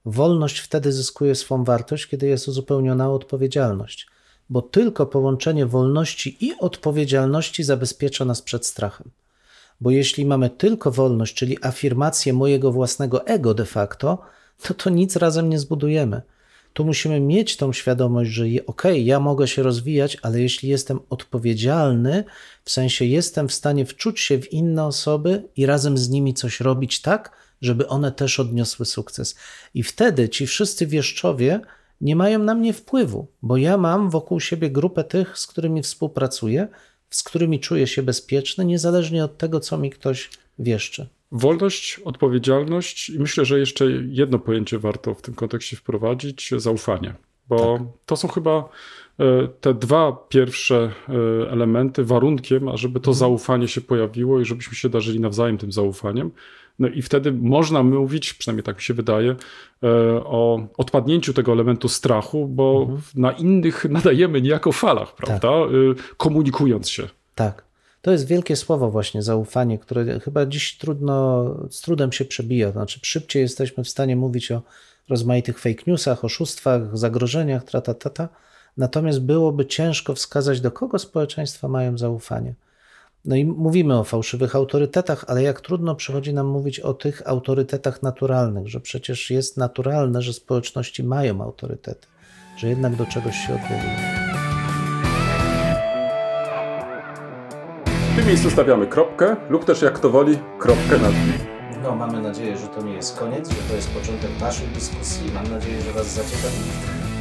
wolność 0.04 0.58
wtedy 0.58 0.92
zyskuje 0.92 1.34
swą 1.34 1.64
wartość, 1.64 2.06
kiedy 2.06 2.26
jest 2.26 2.48
uzupełniona 2.48 3.10
odpowiedzialność. 3.10 4.06
Bo 4.50 4.62
tylko 4.62 5.06
połączenie 5.06 5.66
wolności 5.66 6.36
i 6.46 6.52
odpowiedzialności 6.58 7.64
zabezpiecza 7.64 8.24
nas 8.24 8.42
przed 8.42 8.66
strachem. 8.66 9.10
Bo 9.80 9.90
jeśli 9.90 10.26
mamy 10.26 10.50
tylko 10.50 10.90
wolność, 10.90 11.34
czyli 11.34 11.58
afirmację 11.62 12.32
mojego 12.32 12.72
własnego 12.72 13.26
ego 13.26 13.54
de 13.54 13.64
facto, 13.64 14.18
to 14.62 14.74
to 14.74 14.90
nic 14.90 15.16
razem 15.16 15.48
nie 15.48 15.58
zbudujemy. 15.58 16.22
Tu 16.74 16.84
musimy 16.84 17.20
mieć 17.20 17.56
tą 17.56 17.72
świadomość, 17.72 18.30
że 18.30 18.44
okej, 18.66 19.04
ja 19.04 19.20
mogę 19.20 19.48
się 19.48 19.62
rozwijać, 19.62 20.16
ale 20.22 20.40
jeśli 20.40 20.68
jestem 20.68 21.00
odpowiedzialny, 21.10 22.24
w 22.64 22.70
sensie 22.70 23.04
jestem 23.04 23.48
w 23.48 23.54
stanie 23.54 23.86
wczuć 23.86 24.20
się 24.20 24.38
w 24.38 24.52
inne 24.52 24.84
osoby 24.84 25.42
i 25.56 25.66
razem 25.66 25.98
z 25.98 26.08
nimi 26.08 26.34
coś 26.34 26.60
robić 26.60 27.00
tak, 27.00 27.30
żeby 27.62 27.88
one 27.88 28.12
też 28.12 28.40
odniosły 28.40 28.86
sukces. 28.86 29.36
I 29.74 29.82
wtedy 29.82 30.28
ci 30.28 30.46
wszyscy 30.46 30.86
wieszczowie 30.86 31.60
nie 32.00 32.16
mają 32.16 32.38
na 32.38 32.54
mnie 32.54 32.72
wpływu, 32.72 33.26
bo 33.42 33.56
ja 33.56 33.76
mam 33.76 34.10
wokół 34.10 34.40
siebie 34.40 34.70
grupę 34.70 35.04
tych, 35.04 35.38
z 35.38 35.46
którymi 35.46 35.82
współpracuję, 35.82 36.68
z 37.10 37.22
którymi 37.22 37.60
czuję 37.60 37.86
się 37.86 38.02
bezpieczny, 38.02 38.64
niezależnie 38.64 39.24
od 39.24 39.38
tego, 39.38 39.60
co 39.60 39.78
mi 39.78 39.90
ktoś 39.90 40.30
wieszczy. 40.58 41.08
Wolność, 41.32 42.00
odpowiedzialność 42.04 43.10
i 43.10 43.18
myślę, 43.18 43.44
że 43.44 43.58
jeszcze 43.58 43.84
jedno 44.08 44.38
pojęcie 44.38 44.78
warto 44.78 45.14
w 45.14 45.22
tym 45.22 45.34
kontekście 45.34 45.76
wprowadzić 45.76 46.50
zaufanie. 46.56 47.14
Bo 47.48 47.80
to 48.06 48.16
są 48.16 48.28
chyba 48.28 48.68
e, 49.18 49.48
te 49.60 49.74
dwa 49.74 50.12
pierwsze 50.28 50.92
e, 51.08 51.50
elementy 51.50 52.04
warunkiem, 52.04 52.68
ażeby 52.68 53.00
to 53.00 53.14
zaufanie 53.14 53.68
się 53.68 53.80
pojawiło 53.80 54.40
i 54.40 54.44
żebyśmy 54.44 54.74
się 54.74 54.88
darzyli 54.88 55.20
nawzajem 55.20 55.58
tym 55.58 55.72
zaufaniem. 55.72 56.30
No 56.78 56.88
i 56.88 57.02
wtedy 57.02 57.32
można 57.32 57.82
mówić, 57.82 58.34
przynajmniej 58.34 58.64
tak 58.64 58.76
mi 58.76 58.82
się 58.82 58.94
wydaje, 58.94 59.30
e, 59.30 59.36
o 60.24 60.66
odpadnięciu 60.76 61.34
tego 61.34 61.52
elementu 61.52 61.88
strachu, 61.88 62.48
bo 62.48 62.88
na 63.14 63.32
innych 63.32 63.84
nadajemy 63.90 64.42
niejako 64.42 64.72
falach, 64.72 65.14
prawda? 65.14 65.48
E, 65.48 65.68
Komunikując 66.16 66.90
się. 66.90 67.08
Tak. 67.34 67.63
To 68.04 68.12
jest 68.12 68.26
wielkie 68.26 68.56
słowo 68.56 68.90
właśnie, 68.90 69.22
zaufanie, 69.22 69.78
które 69.78 70.20
chyba 70.20 70.46
dziś 70.46 70.78
trudno, 70.78 71.44
z 71.70 71.80
trudem 71.80 72.12
się 72.12 72.24
przebija. 72.24 72.72
Znaczy 72.72 73.00
szybciej 73.02 73.42
jesteśmy 73.42 73.84
w 73.84 73.88
stanie 73.88 74.16
mówić 74.16 74.52
o 74.52 74.62
rozmaitych 75.08 75.58
fake 75.58 75.82
newsach, 75.86 76.24
oszustwach, 76.24 76.98
zagrożeniach, 76.98 77.64
tratatata. 77.64 78.28
Natomiast 78.76 79.20
byłoby 79.20 79.66
ciężko 79.66 80.14
wskazać, 80.14 80.60
do 80.60 80.70
kogo 80.70 80.98
społeczeństwa 80.98 81.68
mają 81.68 81.98
zaufanie. 81.98 82.54
No 83.24 83.36
i 83.36 83.44
mówimy 83.44 83.98
o 83.98 84.04
fałszywych 84.04 84.56
autorytetach, 84.56 85.24
ale 85.28 85.42
jak 85.42 85.60
trudno 85.60 85.94
przychodzi 85.94 86.34
nam 86.34 86.46
mówić 86.46 86.80
o 86.80 86.94
tych 86.94 87.28
autorytetach 87.28 88.02
naturalnych, 88.02 88.68
że 88.68 88.80
przecież 88.80 89.30
jest 89.30 89.56
naturalne, 89.56 90.22
że 90.22 90.32
społeczności 90.32 91.02
mają 91.02 91.42
autorytety, 91.42 92.06
że 92.56 92.68
jednak 92.68 92.96
do 92.96 93.06
czegoś 93.06 93.36
się 93.36 93.54
odwołują. 93.54 94.23
W 98.14 98.16
tym 98.16 98.26
miejscu 98.26 98.50
stawiamy 98.50 98.86
kropkę 98.86 99.36
lub 99.50 99.64
też 99.64 99.82
jak 99.82 99.98
to 99.98 100.10
woli, 100.10 100.38
kropkę 100.58 100.98
nad 101.02 101.12
i. 101.12 101.32
No, 101.82 101.96
mamy 101.96 102.22
nadzieję, 102.22 102.56
że 102.58 102.66
to 102.66 102.82
nie 102.82 102.92
jest 102.92 103.18
koniec, 103.18 103.48
że 103.48 103.56
to 103.68 103.74
jest 103.76 103.90
początek 103.90 104.30
naszej 104.40 104.66
dyskusji. 104.68 105.30
Mam 105.34 105.50
nadzieję, 105.50 105.80
że 105.82 105.92
Was 105.92 106.06
zaciekawi. 106.06 106.56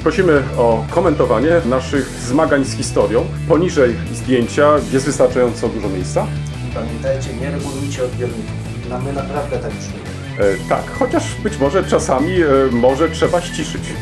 Prosimy 0.04 0.44
o 0.58 0.86
komentowanie 0.90 1.62
naszych 1.66 2.10
zmagań 2.10 2.66
z 2.66 2.74
historią. 2.78 3.26
Poniżej 3.48 3.96
zdjęcia 4.14 4.72
jest 4.92 5.06
wystarczająco 5.06 5.70
dużo 5.70 5.90
miejsca. 5.90 6.28
I 6.72 6.76
pamiętajcie, 6.76 7.34
nie 7.42 7.52
regulujcie 7.52 8.04
odbiorników. 8.04 8.52
No, 8.90 9.00
my 9.00 9.14
naprawdę 9.14 9.60
tak 9.60 9.72
czujemy. 9.72 10.54
E, 10.56 10.70
tak, 10.70 10.84
chociaż 11.00 11.36
być 11.36 11.58
może 11.60 11.84
czasami 11.84 12.42
e, 12.42 12.48
może 12.72 13.10
trzeba 13.10 13.42
ściszyć. 13.42 13.82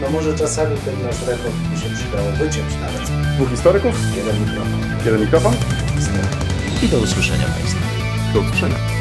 No 0.00 0.10
może 0.10 0.34
czasami 0.34 0.76
ten 0.76 1.02
nasz 1.06 1.26
rekord 1.26 1.54
by 1.54 1.76
się 1.80 1.94
przydało 1.94 2.30
wyciąć 2.30 2.74
nawet. 2.80 3.34
Dwóch 3.34 3.50
historyków, 3.50 3.94
Jeden 4.16 4.40
mikrofon. 4.40 4.80
jeden 5.04 5.20
mikrofon. 5.20 5.54
I 6.82 6.88
do 6.88 6.98
usłyszenia 6.98 7.46
Państwu. 7.46 7.80
Do 8.34 8.40
usłyszenia. 8.40 8.97